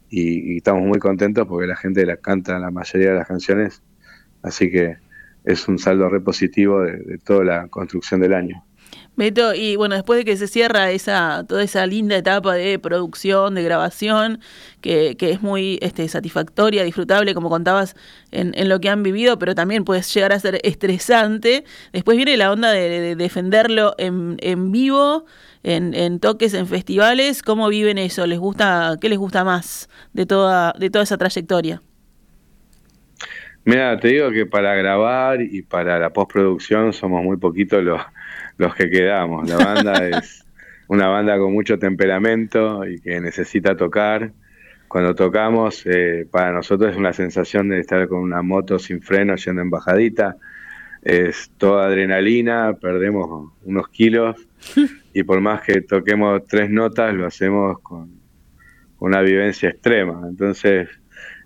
y, 0.09 0.57
estamos 0.57 0.83
muy 0.83 0.99
contentos 0.99 1.47
porque 1.47 1.67
la 1.67 1.75
gente 1.75 2.05
la 2.05 2.17
canta 2.17 2.59
la 2.59 2.69
mayoría 2.69 3.09
de 3.09 3.15
las 3.15 3.27
canciones 3.27 3.81
Así 4.43 4.71
que 4.71 4.97
es 5.45 5.67
un 5.67 5.79
saldo 5.79 6.09
repositivo 6.09 6.81
de, 6.81 6.97
de 6.97 7.17
toda 7.17 7.43
la 7.43 7.67
construcción 7.67 8.21
del 8.21 8.33
año. 8.33 8.63
Beto, 9.17 9.53
y 9.53 9.75
bueno, 9.75 9.95
después 9.95 10.17
de 10.17 10.25
que 10.25 10.37
se 10.37 10.47
cierra 10.47 10.89
esa, 10.89 11.43
toda 11.47 11.63
esa 11.63 11.85
linda 11.85 12.15
etapa 12.15 12.53
de 12.53 12.79
producción, 12.79 13.55
de 13.55 13.63
grabación, 13.63 14.39
que, 14.79 15.17
es 15.19 15.41
muy 15.41 15.77
este, 15.81 16.07
satisfactoria, 16.07 16.83
disfrutable, 16.83 17.33
como 17.33 17.49
contabas, 17.49 17.95
en, 18.31 18.53
en, 18.55 18.69
lo 18.69 18.79
que 18.79 18.89
han 18.89 19.03
vivido, 19.03 19.37
pero 19.37 19.53
también 19.53 19.83
puede 19.83 20.01
llegar 20.01 20.31
a 20.31 20.39
ser 20.39 20.61
estresante. 20.63 21.65
Después 21.91 22.15
viene 22.15 22.37
la 22.37 22.51
onda 22.51 22.71
de, 22.71 23.15
defenderlo 23.17 23.95
en, 23.97 24.37
en 24.39 24.71
vivo, 24.71 25.25
en, 25.63 25.93
en, 25.93 26.19
toques, 26.19 26.53
en 26.53 26.65
festivales. 26.65 27.43
¿Cómo 27.43 27.67
viven 27.67 27.97
eso? 27.97 28.25
¿Les 28.25 28.39
gusta, 28.39 28.95
qué 29.01 29.09
les 29.09 29.19
gusta 29.19 29.43
más 29.43 29.89
de 30.13 30.25
toda, 30.25 30.73
de 30.79 30.89
toda 30.89 31.03
esa 31.03 31.17
trayectoria? 31.17 31.81
Mira, 33.63 33.99
te 33.99 34.07
digo 34.07 34.31
que 34.31 34.47
para 34.47 34.73
grabar 34.75 35.41
y 35.41 35.61
para 35.61 35.99
la 35.99 36.11
postproducción 36.11 36.93
somos 36.93 37.23
muy 37.23 37.37
poquitos 37.37 37.83
los, 37.83 38.01
los 38.57 38.73
que 38.73 38.89
quedamos. 38.89 39.47
La 39.47 39.57
banda 39.57 40.07
es 40.07 40.45
una 40.87 41.07
banda 41.07 41.37
con 41.37 41.53
mucho 41.53 41.77
temperamento 41.77 42.85
y 42.85 42.99
que 42.99 43.21
necesita 43.21 43.77
tocar. 43.77 44.31
Cuando 44.87 45.15
tocamos, 45.15 45.85
eh, 45.85 46.27
para 46.29 46.51
nosotros 46.51 46.91
es 46.91 46.97
una 46.97 47.13
sensación 47.13 47.69
de 47.69 47.79
estar 47.79 48.07
con 48.07 48.19
una 48.19 48.41
moto 48.41 48.77
sin 48.79 49.01
freno 49.01 49.35
yendo 49.35 49.61
en 49.61 49.69
bajadita. 49.69 50.37
Es 51.03 51.51
toda 51.57 51.85
adrenalina, 51.85 52.73
perdemos 52.73 53.53
unos 53.63 53.89
kilos 53.89 54.35
y 55.13 55.23
por 55.23 55.39
más 55.39 55.61
que 55.61 55.81
toquemos 55.81 56.45
tres 56.47 56.69
notas, 56.69 57.13
lo 57.13 57.27
hacemos 57.27 57.79
con 57.79 58.09
una 58.99 59.21
vivencia 59.21 59.69
extrema. 59.69 60.27
Entonces, 60.27 60.89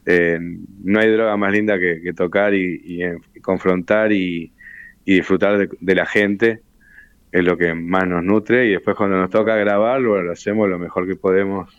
eh, 0.06 0.40
no 0.40 1.00
hay 1.00 1.12
droga 1.12 1.36
más 1.38 1.52
linda 1.52 1.80
que, 1.80 2.14
tocar 2.16 2.54
y, 2.54 3.02
confrontar 3.42 4.12
y, 4.12 4.52
disfrutar 5.06 5.68
de, 5.70 5.96
la 5.96 6.06
gente, 6.06 6.62
es 7.32 7.44
lo 7.44 7.58
que 7.58 7.74
más 7.74 8.08
nos 8.08 8.24
nutre 8.24 8.68
y 8.68 8.72
después 8.72 8.96
cuando 8.96 9.18
nos 9.18 9.30
toca 9.30 9.56
grabarlo 9.56 10.22
lo 10.22 10.32
hacemos 10.32 10.70
lo 10.70 10.80
mejor 10.80 11.06
que 11.06 11.16
podemos 11.16 11.70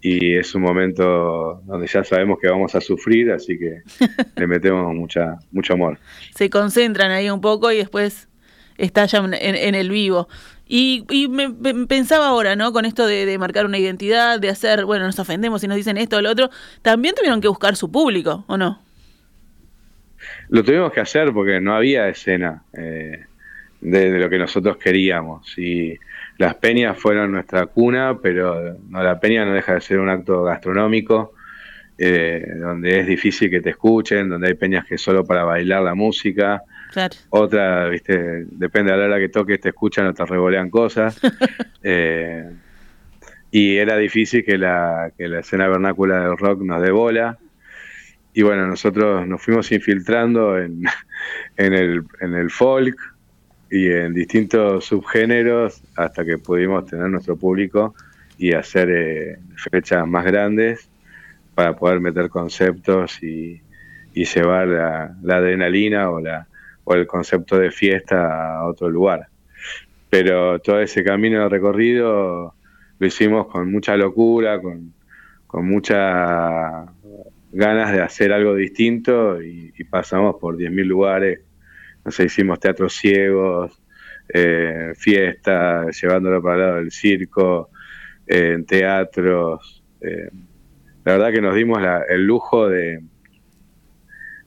y 0.00 0.36
es 0.36 0.54
un 0.54 0.62
momento 0.62 1.60
donde 1.66 1.86
ya 1.86 2.02
sabemos 2.02 2.38
que 2.40 2.48
vamos 2.48 2.74
a 2.74 2.80
sufrir, 2.80 3.30
así 3.30 3.58
que 3.58 3.82
le 4.36 4.46
metemos 4.46 4.94
mucha, 4.94 5.36
mucho 5.52 5.74
amor. 5.74 5.98
Se 6.34 6.48
concentran 6.48 7.10
ahí 7.10 7.28
un 7.28 7.40
poco 7.40 7.70
y 7.70 7.76
después 7.76 8.29
estallan 8.80 9.34
en 9.34 9.74
el 9.74 9.90
vivo. 9.90 10.28
Y, 10.72 11.04
y 11.10 11.26
me, 11.26 11.50
pensaba 11.86 12.28
ahora, 12.28 12.54
¿no? 12.54 12.72
Con 12.72 12.84
esto 12.84 13.04
de, 13.04 13.36
marcar 13.38 13.66
una 13.66 13.76
identidad, 13.76 14.38
de 14.38 14.50
hacer, 14.50 14.84
bueno, 14.84 15.04
nos 15.04 15.18
ofendemos 15.18 15.64
y 15.64 15.66
nos 15.66 15.76
dicen 15.76 15.96
esto 15.96 16.18
o 16.18 16.22
lo 16.22 16.30
otro, 16.30 16.48
también 16.80 17.16
tuvieron 17.16 17.40
que 17.40 17.48
buscar 17.48 17.74
su 17.74 17.90
público, 17.90 18.44
¿o 18.46 18.56
no? 18.56 18.80
Lo 20.48 20.62
tuvimos 20.62 20.92
que 20.92 21.00
hacer 21.00 21.32
porque 21.32 21.60
no 21.60 21.74
había 21.74 22.08
escena 22.08 22.62
eh, 22.72 23.24
de, 23.80 24.10
lo 24.20 24.30
que 24.30 24.38
nosotros 24.38 24.76
queríamos. 24.76 25.58
Y 25.58 25.98
las 26.38 26.54
peñas 26.54 26.96
fueron 26.96 27.32
nuestra 27.32 27.66
cuna, 27.66 28.18
pero 28.22 28.76
no, 28.88 29.02
la 29.02 29.18
peña 29.18 29.44
no 29.44 29.54
deja 29.54 29.74
de 29.74 29.80
ser 29.80 29.98
un 29.98 30.08
acto 30.08 30.44
gastronómico. 30.44 31.32
Eh, 31.98 32.46
donde 32.56 33.00
es 33.00 33.08
difícil 33.08 33.50
que 33.50 33.60
te 33.60 33.70
escuchen, 33.70 34.28
donde 34.28 34.46
hay 34.46 34.54
peñas 34.54 34.86
que 34.86 34.96
solo 34.96 35.24
para 35.24 35.42
bailar 35.42 35.82
la 35.82 35.94
música, 35.94 36.62
otra, 37.30 37.88
viste, 37.88 38.44
depende 38.50 38.92
de 38.92 38.98
la 38.98 39.04
hora 39.04 39.18
que 39.18 39.28
toques, 39.28 39.60
te 39.60 39.70
escuchan 39.70 40.06
o 40.06 40.14
te 40.14 40.24
revolean 40.24 40.70
cosas. 40.70 41.20
Eh, 41.82 42.44
y 43.50 43.78
era 43.78 43.96
difícil 43.96 44.44
que 44.44 44.58
la, 44.58 45.10
que 45.16 45.28
la 45.28 45.40
escena 45.40 45.66
vernácula 45.66 46.20
del 46.20 46.36
rock 46.36 46.60
nos 46.60 46.82
dé 46.82 46.90
bola. 46.90 47.38
y 48.34 48.42
bueno, 48.42 48.66
nosotros 48.66 49.26
nos 49.26 49.40
fuimos 49.40 49.72
infiltrando 49.72 50.58
en, 50.58 50.82
en, 51.56 51.72
el, 51.72 52.04
en 52.20 52.34
el 52.34 52.50
folk 52.50 52.96
y 53.70 53.90
en 53.90 54.12
distintos 54.12 54.84
subgéneros 54.84 55.82
hasta 55.96 56.24
que 56.24 56.36
pudimos 56.36 56.84
tener 56.86 57.08
nuestro 57.08 57.36
público 57.36 57.94
y 58.36 58.52
hacer 58.52 58.90
eh, 58.90 59.38
fechas 59.56 60.06
más 60.06 60.24
grandes 60.24 60.88
para 61.54 61.76
poder 61.76 62.00
meter 62.00 62.28
conceptos 62.28 63.22
y, 63.22 63.60
y 64.14 64.24
llevar 64.24 64.66
la, 64.68 65.16
la, 65.22 65.36
adrenalina 65.36 66.10
o, 66.10 66.20
la, 66.20 66.46
el 66.98 67.06
concepto 67.06 67.58
de 67.58 67.70
fiesta 67.70 68.58
a 68.58 68.66
otro 68.66 68.88
lugar. 68.88 69.28
Pero 70.08 70.58
todo 70.58 70.80
ese 70.80 71.04
camino 71.04 71.42
de 71.42 71.48
recorrido 71.48 72.54
lo 72.98 73.06
hicimos 73.06 73.46
con 73.46 73.70
mucha 73.70 73.96
locura, 73.96 74.60
con, 74.60 74.92
con 75.46 75.66
mucha 75.66 76.86
ganas 77.52 77.92
de 77.92 78.00
hacer 78.00 78.32
algo 78.32 78.54
distinto 78.54 79.42
y, 79.42 79.72
pasamos 79.90 80.36
por 80.40 80.56
10.000 80.56 80.84
lugares. 80.84 81.40
No 82.04 82.12
sé, 82.12 82.24
hicimos 82.24 82.60
teatros 82.60 82.94
ciegos, 82.94 83.82
eh, 84.28 84.92
fiestas, 84.96 86.00
llevándolo 86.00 86.40
para 86.40 86.54
el 86.54 86.60
lado 86.60 86.76
del 86.76 86.92
circo, 86.92 87.70
eh, 88.26 88.52
en 88.54 88.64
teatros. 88.66 89.82
Eh, 90.00 90.30
la 91.04 91.12
verdad 91.12 91.32
que 91.32 91.40
nos 91.40 91.54
dimos 91.56 91.80
el 92.08 92.24
lujo 92.24 92.68
de, 92.68 93.02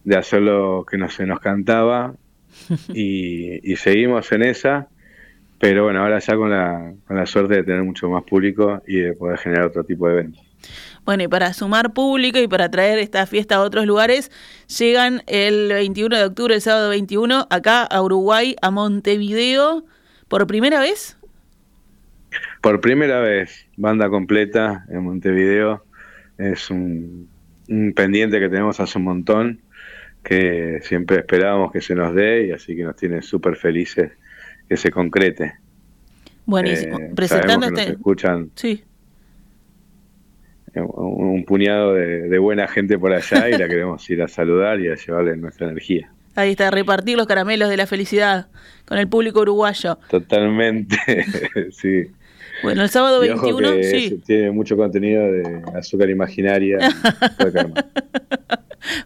de 0.04 0.16
hacer 0.16 0.42
lo 0.42 0.86
que 0.90 0.98
nos, 0.98 1.14
se 1.16 1.26
nos 1.26 1.40
cantaba 1.40 2.16
y, 2.94 3.72
y, 3.72 3.76
seguimos 3.76 4.32
en 4.32 4.44
esa. 4.44 4.88
Pero 5.60 5.86
bueno, 5.86 6.02
ahora 6.02 6.20
ya 6.20 6.36
con 6.36 6.50
la, 6.50 6.94
con 7.08 7.16
la 7.16 7.26
suerte 7.26 7.56
de 7.56 7.64
tener 7.64 7.84
mucho 7.84 8.10
más 8.10 8.24
público 8.24 8.82
y 8.86 8.98
de 8.98 9.14
poder 9.14 9.38
generar 9.38 9.68
otro 9.68 9.84
tipo 9.84 10.08
de 10.08 10.14
eventos. 10.14 10.44
Bueno, 11.06 11.24
y 11.24 11.28
para 11.28 11.54
sumar 11.54 11.94
público 11.94 12.40
y 12.40 12.48
para 12.48 12.70
traer 12.72 13.00
esta 13.00 13.26
fiesta 13.26 13.56
a 13.56 13.62
otros 13.62 13.86
lugares, 13.86 14.32
llegan 14.78 15.22
el 15.28 15.70
21 15.70 16.18
de 16.18 16.24
octubre, 16.24 16.56
el 16.56 16.62
sábado 16.62 16.90
21, 16.90 17.48
acá 17.50 17.84
a 17.84 18.02
Uruguay, 18.02 18.56
a 18.62 18.72
Montevideo, 18.72 19.86
por 20.28 20.48
primera 20.48 20.80
vez. 20.80 21.18
Por 22.62 22.80
primera 22.80 23.20
vez, 23.20 23.66
banda 23.76 24.10
completa 24.10 24.86
en 24.90 25.04
Montevideo. 25.04 25.84
Es 26.38 26.70
un, 26.70 27.28
un 27.68 27.94
pendiente 27.94 28.40
que 28.40 28.50
tenemos 28.50 28.80
hace 28.80 28.98
un 28.98 29.04
montón, 29.04 29.62
que 30.24 30.80
siempre 30.82 31.18
esperábamos 31.18 31.72
que 31.72 31.82
se 31.82 31.96
nos 31.96 32.16
dé 32.16 32.48
y 32.48 32.52
así 32.52 32.76
que 32.76 32.84
nos 32.84 32.96
tiene 32.96 33.22
súper 33.22 33.56
felices 33.56 34.12
que 34.68 34.78
se 34.78 34.90
concrete. 34.92 35.54
Buenísimo. 36.46 37.00
Eh, 37.00 37.12
Presentando 37.16 37.68
este... 37.68 37.92
escuchan. 37.92 38.52
Sí 38.56 38.84
un 40.82 41.46
puñado 41.46 41.94
de, 41.94 42.28
de, 42.28 42.40
buena 42.40 42.68
gente 42.68 42.98
por 42.98 43.14
allá 43.14 43.50
y 43.50 43.52
la 43.54 43.68
queremos 43.68 44.10
ir 44.10 44.22
a 44.22 44.28
saludar 44.28 44.80
y 44.80 44.90
a 44.90 44.96
llevarle 44.96 45.38
nuestra 45.38 45.68
energía. 45.68 46.12
Ahí 46.36 46.52
está, 46.52 46.72
repartir 46.72 47.16
los 47.16 47.28
caramelos 47.28 47.70
de 47.70 47.78
la 47.78 47.86
felicidad 47.86 48.48
con 48.86 48.98
el 48.98 49.08
público 49.08 49.42
uruguayo. 49.42 50.00
Totalmente, 50.10 50.98
sí. 51.72 52.08
Bueno, 52.64 52.82
el 52.82 52.90
sábado 52.90 53.20
21, 53.20 53.84
sí. 53.84 54.22
Tiene 54.26 54.52
mucho 54.52 54.76
contenido 54.78 55.32
de 55.32 55.62
azúcar 55.76 56.10
imaginaria. 56.10 56.78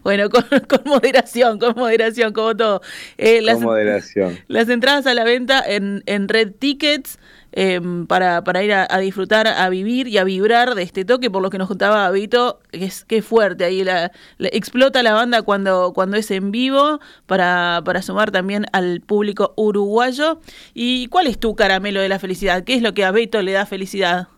bueno, 0.08 0.30
con, 0.30 0.42
con, 0.66 0.80
moderación, 0.86 1.58
con 1.58 1.74
moderación, 1.76 2.32
como 2.32 2.56
todo. 2.56 2.80
Eh, 3.18 3.42
las, 3.42 3.56
con 3.56 3.64
moderación. 3.64 4.38
Las 4.48 4.66
entradas 4.70 5.06
a 5.06 5.12
la 5.12 5.22
venta 5.22 5.62
en, 5.66 6.02
en 6.06 6.28
Red 6.28 6.52
Tickets 6.58 7.18
eh, 7.52 7.78
para, 8.06 8.42
para 8.42 8.64
ir 8.64 8.72
a, 8.72 8.86
a, 8.88 9.00
disfrutar, 9.00 9.46
a 9.46 9.68
vivir 9.68 10.08
y 10.08 10.16
a 10.16 10.24
vibrar 10.24 10.74
de 10.74 10.82
este 10.82 11.04
toque, 11.04 11.30
por 11.30 11.42
lo 11.42 11.50
que 11.50 11.58
nos 11.58 11.68
contaba 11.68 12.10
Vito, 12.10 12.58
que 12.70 12.86
es, 12.86 13.04
que 13.04 13.18
es 13.18 13.24
fuerte, 13.26 13.64
ahí 13.64 13.84
la, 13.84 14.10
la, 14.38 14.48
explota 14.50 15.02
la 15.02 15.12
banda 15.12 15.42
cuando, 15.42 15.92
cuando 15.92 16.16
es 16.16 16.30
en 16.30 16.52
vivo, 16.52 17.00
para, 17.26 17.82
para 17.84 18.00
sumar 18.00 18.30
también 18.30 18.64
al 18.72 19.02
público 19.02 19.52
uruguayo. 19.58 20.40
¿Y 20.72 21.08
cuál 21.08 21.26
es 21.26 21.38
tu 21.38 21.54
caramelo 21.54 22.00
de 22.00 22.08
la 22.08 22.18
felicidad? 22.18 22.64
¿Qué 22.64 22.72
es 22.72 22.80
lo 22.80 22.94
que 22.94 23.04
a 23.04 23.10
Vito 23.10 23.42
le 23.42 23.52
da 23.52 23.66
felicidad? 23.66 24.28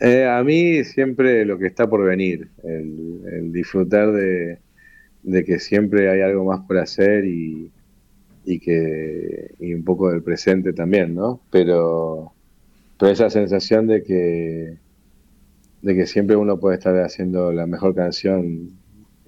Eh, 0.00 0.26
a 0.26 0.42
mí 0.42 0.84
siempre 0.84 1.44
lo 1.44 1.58
que 1.58 1.66
está 1.66 1.88
por 1.88 2.04
venir, 2.04 2.48
el, 2.64 3.22
el 3.32 3.52
disfrutar 3.52 4.12
de, 4.12 4.58
de, 5.22 5.44
que 5.44 5.58
siempre 5.58 6.10
hay 6.10 6.20
algo 6.20 6.44
más 6.44 6.60
por 6.66 6.78
hacer 6.78 7.24
y, 7.24 7.70
y 8.44 8.58
que 8.58 9.54
y 9.58 9.72
un 9.72 9.84
poco 9.84 10.10
del 10.10 10.22
presente 10.22 10.74
también, 10.74 11.14
¿no? 11.14 11.40
Pero, 11.50 12.32
pero 12.98 13.10
esa 13.10 13.30
sensación 13.30 13.86
de 13.86 14.02
que 14.02 14.76
de 15.80 15.94
que 15.94 16.06
siempre 16.06 16.36
uno 16.36 16.58
puede 16.58 16.76
estar 16.76 16.94
haciendo 17.00 17.52
la 17.52 17.66
mejor 17.66 17.94
canción 17.94 18.70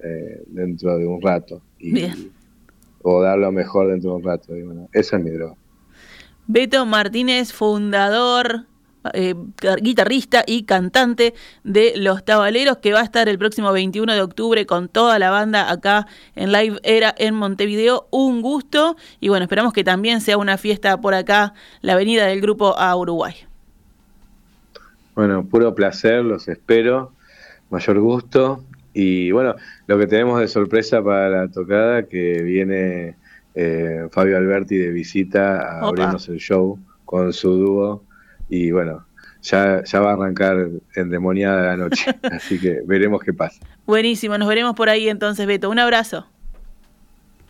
eh, 0.03 0.43
dentro 0.47 0.97
de 0.97 1.07
un 1.07 1.21
rato 1.21 1.61
y, 1.79 1.93
Bien. 1.93 2.31
o 3.01 3.21
dar 3.21 3.39
lo 3.39 3.51
mejor 3.51 3.87
dentro 3.89 4.11
de 4.11 4.15
un 4.17 4.23
rato. 4.23 4.55
Y 4.55 4.63
bueno, 4.63 4.89
esa 4.93 5.17
es 5.17 5.23
mi 5.23 5.31
droga. 5.31 5.55
Beto 6.47 6.85
Martínez, 6.85 7.53
fundador, 7.53 8.65
eh, 9.13 9.33
guitarrista 9.81 10.43
y 10.45 10.63
cantante 10.63 11.33
de 11.63 11.93
Los 11.95 12.25
Tabaleros, 12.25 12.77
que 12.77 12.91
va 12.91 12.99
a 12.99 13.03
estar 13.03 13.29
el 13.29 13.37
próximo 13.37 13.71
21 13.71 14.13
de 14.13 14.21
octubre 14.21 14.65
con 14.65 14.89
toda 14.89 15.17
la 15.19 15.29
banda 15.29 15.71
acá 15.71 16.05
en 16.35 16.51
Live 16.51 16.79
Era 16.83 17.15
en 17.17 17.33
Montevideo. 17.35 18.07
Un 18.11 18.41
gusto 18.41 18.97
y 19.21 19.29
bueno, 19.29 19.43
esperamos 19.43 19.71
que 19.71 19.85
también 19.85 20.19
sea 20.19 20.37
una 20.37 20.57
fiesta 20.57 20.99
por 20.99 21.13
acá, 21.13 21.53
la 21.81 21.95
venida 21.95 22.25
del 22.25 22.41
grupo 22.41 22.77
a 22.77 22.93
Uruguay. 22.95 23.35
Bueno, 25.15 25.45
puro 25.45 25.73
placer, 25.73 26.23
los 26.23 26.47
espero, 26.49 27.13
mayor 27.69 27.99
gusto. 27.99 28.63
Y 28.93 29.31
bueno, 29.31 29.55
lo 29.87 29.97
que 29.97 30.07
tenemos 30.07 30.41
de 30.41 30.47
sorpresa 30.49 31.01
para 31.01 31.29
la 31.29 31.47
tocada, 31.47 32.03
que 32.03 32.41
viene 32.41 33.15
eh, 33.55 34.07
Fabio 34.11 34.37
Alberti 34.37 34.77
de 34.77 34.91
visita 34.91 35.59
a 35.59 35.77
Opa. 35.77 35.87
abrirnos 35.87 36.27
el 36.27 36.39
show 36.39 36.77
con 37.05 37.31
su 37.31 37.53
dúo 37.53 38.08
y 38.49 38.71
bueno, 38.71 39.05
ya, 39.41 39.83
ya 39.83 39.99
va 39.99 40.11
a 40.11 40.13
arrancar 40.13 40.69
endemoniada 40.95 41.61
la 41.61 41.77
noche, 41.77 42.05
así 42.31 42.59
que 42.59 42.81
veremos 42.85 43.21
qué 43.21 43.33
pasa. 43.33 43.59
Buenísimo, 43.85 44.37
nos 44.37 44.47
veremos 44.47 44.75
por 44.75 44.89
ahí 44.89 45.09
entonces, 45.09 45.45
Beto. 45.47 45.69
Un 45.69 45.79
abrazo. 45.79 46.27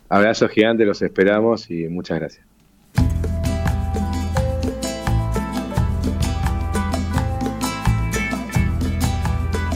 Abrazo 0.10 0.50
gigante, 0.50 0.86
los 0.86 1.02
esperamos 1.02 1.70
y 1.70 1.88
muchas 1.88 2.20
gracias. 2.20 2.46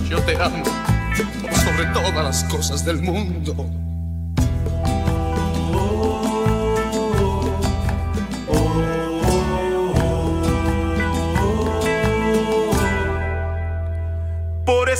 Yo 0.09 0.19
te 0.21 0.35
amo 0.35 0.63
sobre 1.63 1.85
todas 1.93 2.23
las 2.23 2.43
cosas 2.45 2.85
del 2.85 3.01
mundo. 3.01 3.55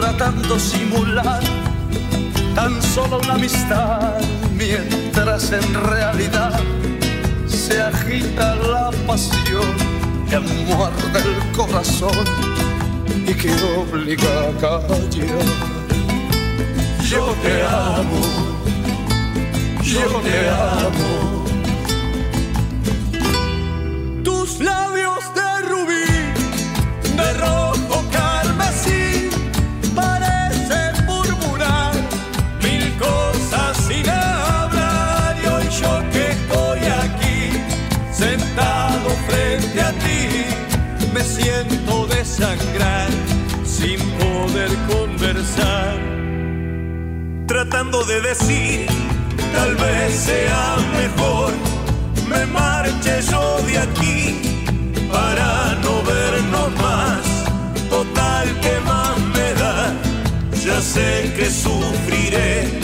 tratando 0.00 0.58
simular 0.58 1.40
tan 2.54 2.82
solo 2.82 3.18
una 3.18 3.34
amistad, 3.34 4.14
mientras 4.54 5.52
en 5.52 5.74
realidad 5.74 6.60
se 7.46 7.80
agita 7.80 8.56
la 8.56 8.90
pasión 9.06 9.74
que 10.28 10.38
muerde 10.38 11.20
el 11.24 11.52
corazón 11.56 12.26
y 13.26 13.34
que 13.34 13.52
obliga 13.78 14.48
a 14.48 14.52
callar. 14.60 15.46
Yo 17.08 17.34
te 17.42 17.62
amo, 17.62 18.20
yo 19.82 20.20
te 20.20 20.50
amo. 20.50 21.35
Siento 41.46 42.06
desangrar 42.08 43.08
sin 43.64 44.00
poder 44.18 44.70
conversar. 44.92 45.94
tratando 47.46 48.04
de 48.04 48.20
decir, 48.20 48.86
tal 49.54 49.76
vez 49.76 50.12
sea 50.28 50.76
mejor, 51.00 51.52
me 52.28 52.44
marche 52.46 53.14
yo 53.30 53.44
de 53.68 53.78
aquí 53.78 54.18
para 55.12 55.76
no 55.84 55.94
vernos 56.12 56.70
más, 56.86 57.24
total 57.88 58.46
que 58.62 58.74
más 58.90 59.16
me 59.36 59.48
da, 59.62 59.94
ya 60.64 60.80
sé 60.80 61.32
que 61.36 61.46
sufriré, 61.48 62.80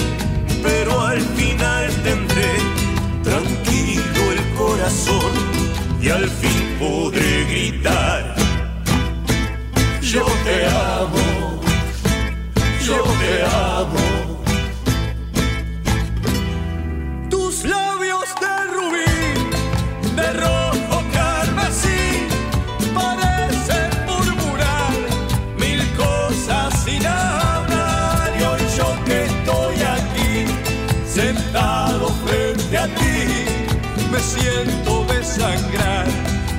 siento 34.23 35.05
desangrar 35.05 36.07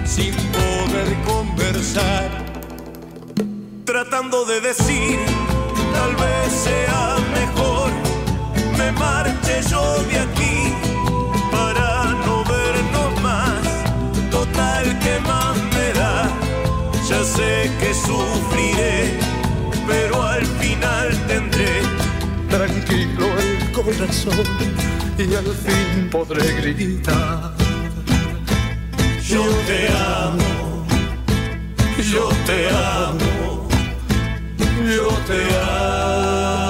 sin 0.05 0.35
poder 0.51 1.15
conversar. 1.25 2.29
Tratando 3.85 4.45
de 4.45 4.59
decir, 4.61 5.19
tal 5.93 6.15
vez 6.15 6.51
sea 6.51 7.15
mejor 7.33 7.91
me 8.77 8.91
marche 8.93 9.61
yo 9.69 10.03
de 10.03 10.19
aquí 10.19 10.73
para 11.51 12.05
no 12.25 12.43
vernos 12.43 13.21
más. 13.21 13.63
Total 14.29 14.99
que 14.99 15.19
más 15.21 15.55
me 15.75 15.93
da, 15.99 16.29
ya 17.07 17.23
sé 17.23 17.71
que 17.79 17.93
sufriré, 17.93 19.17
pero 19.87 20.21
al 20.21 20.45
final 20.45 21.07
tendré 21.27 21.81
tranquilo 22.49 23.25
el 23.39 23.71
corazón 23.71 24.43
y 25.17 25.35
al 25.35 25.45
fin 25.45 26.09
podré 26.09 26.53
gritar. 26.55 27.53
Yo 29.23 29.43
te 29.67 29.87
amo, 29.89 30.85
yo 32.11 32.29
te 32.45 32.69
amo, 32.69 33.67
yo 34.85 35.07
te 35.27 35.39
amo. 35.59 36.62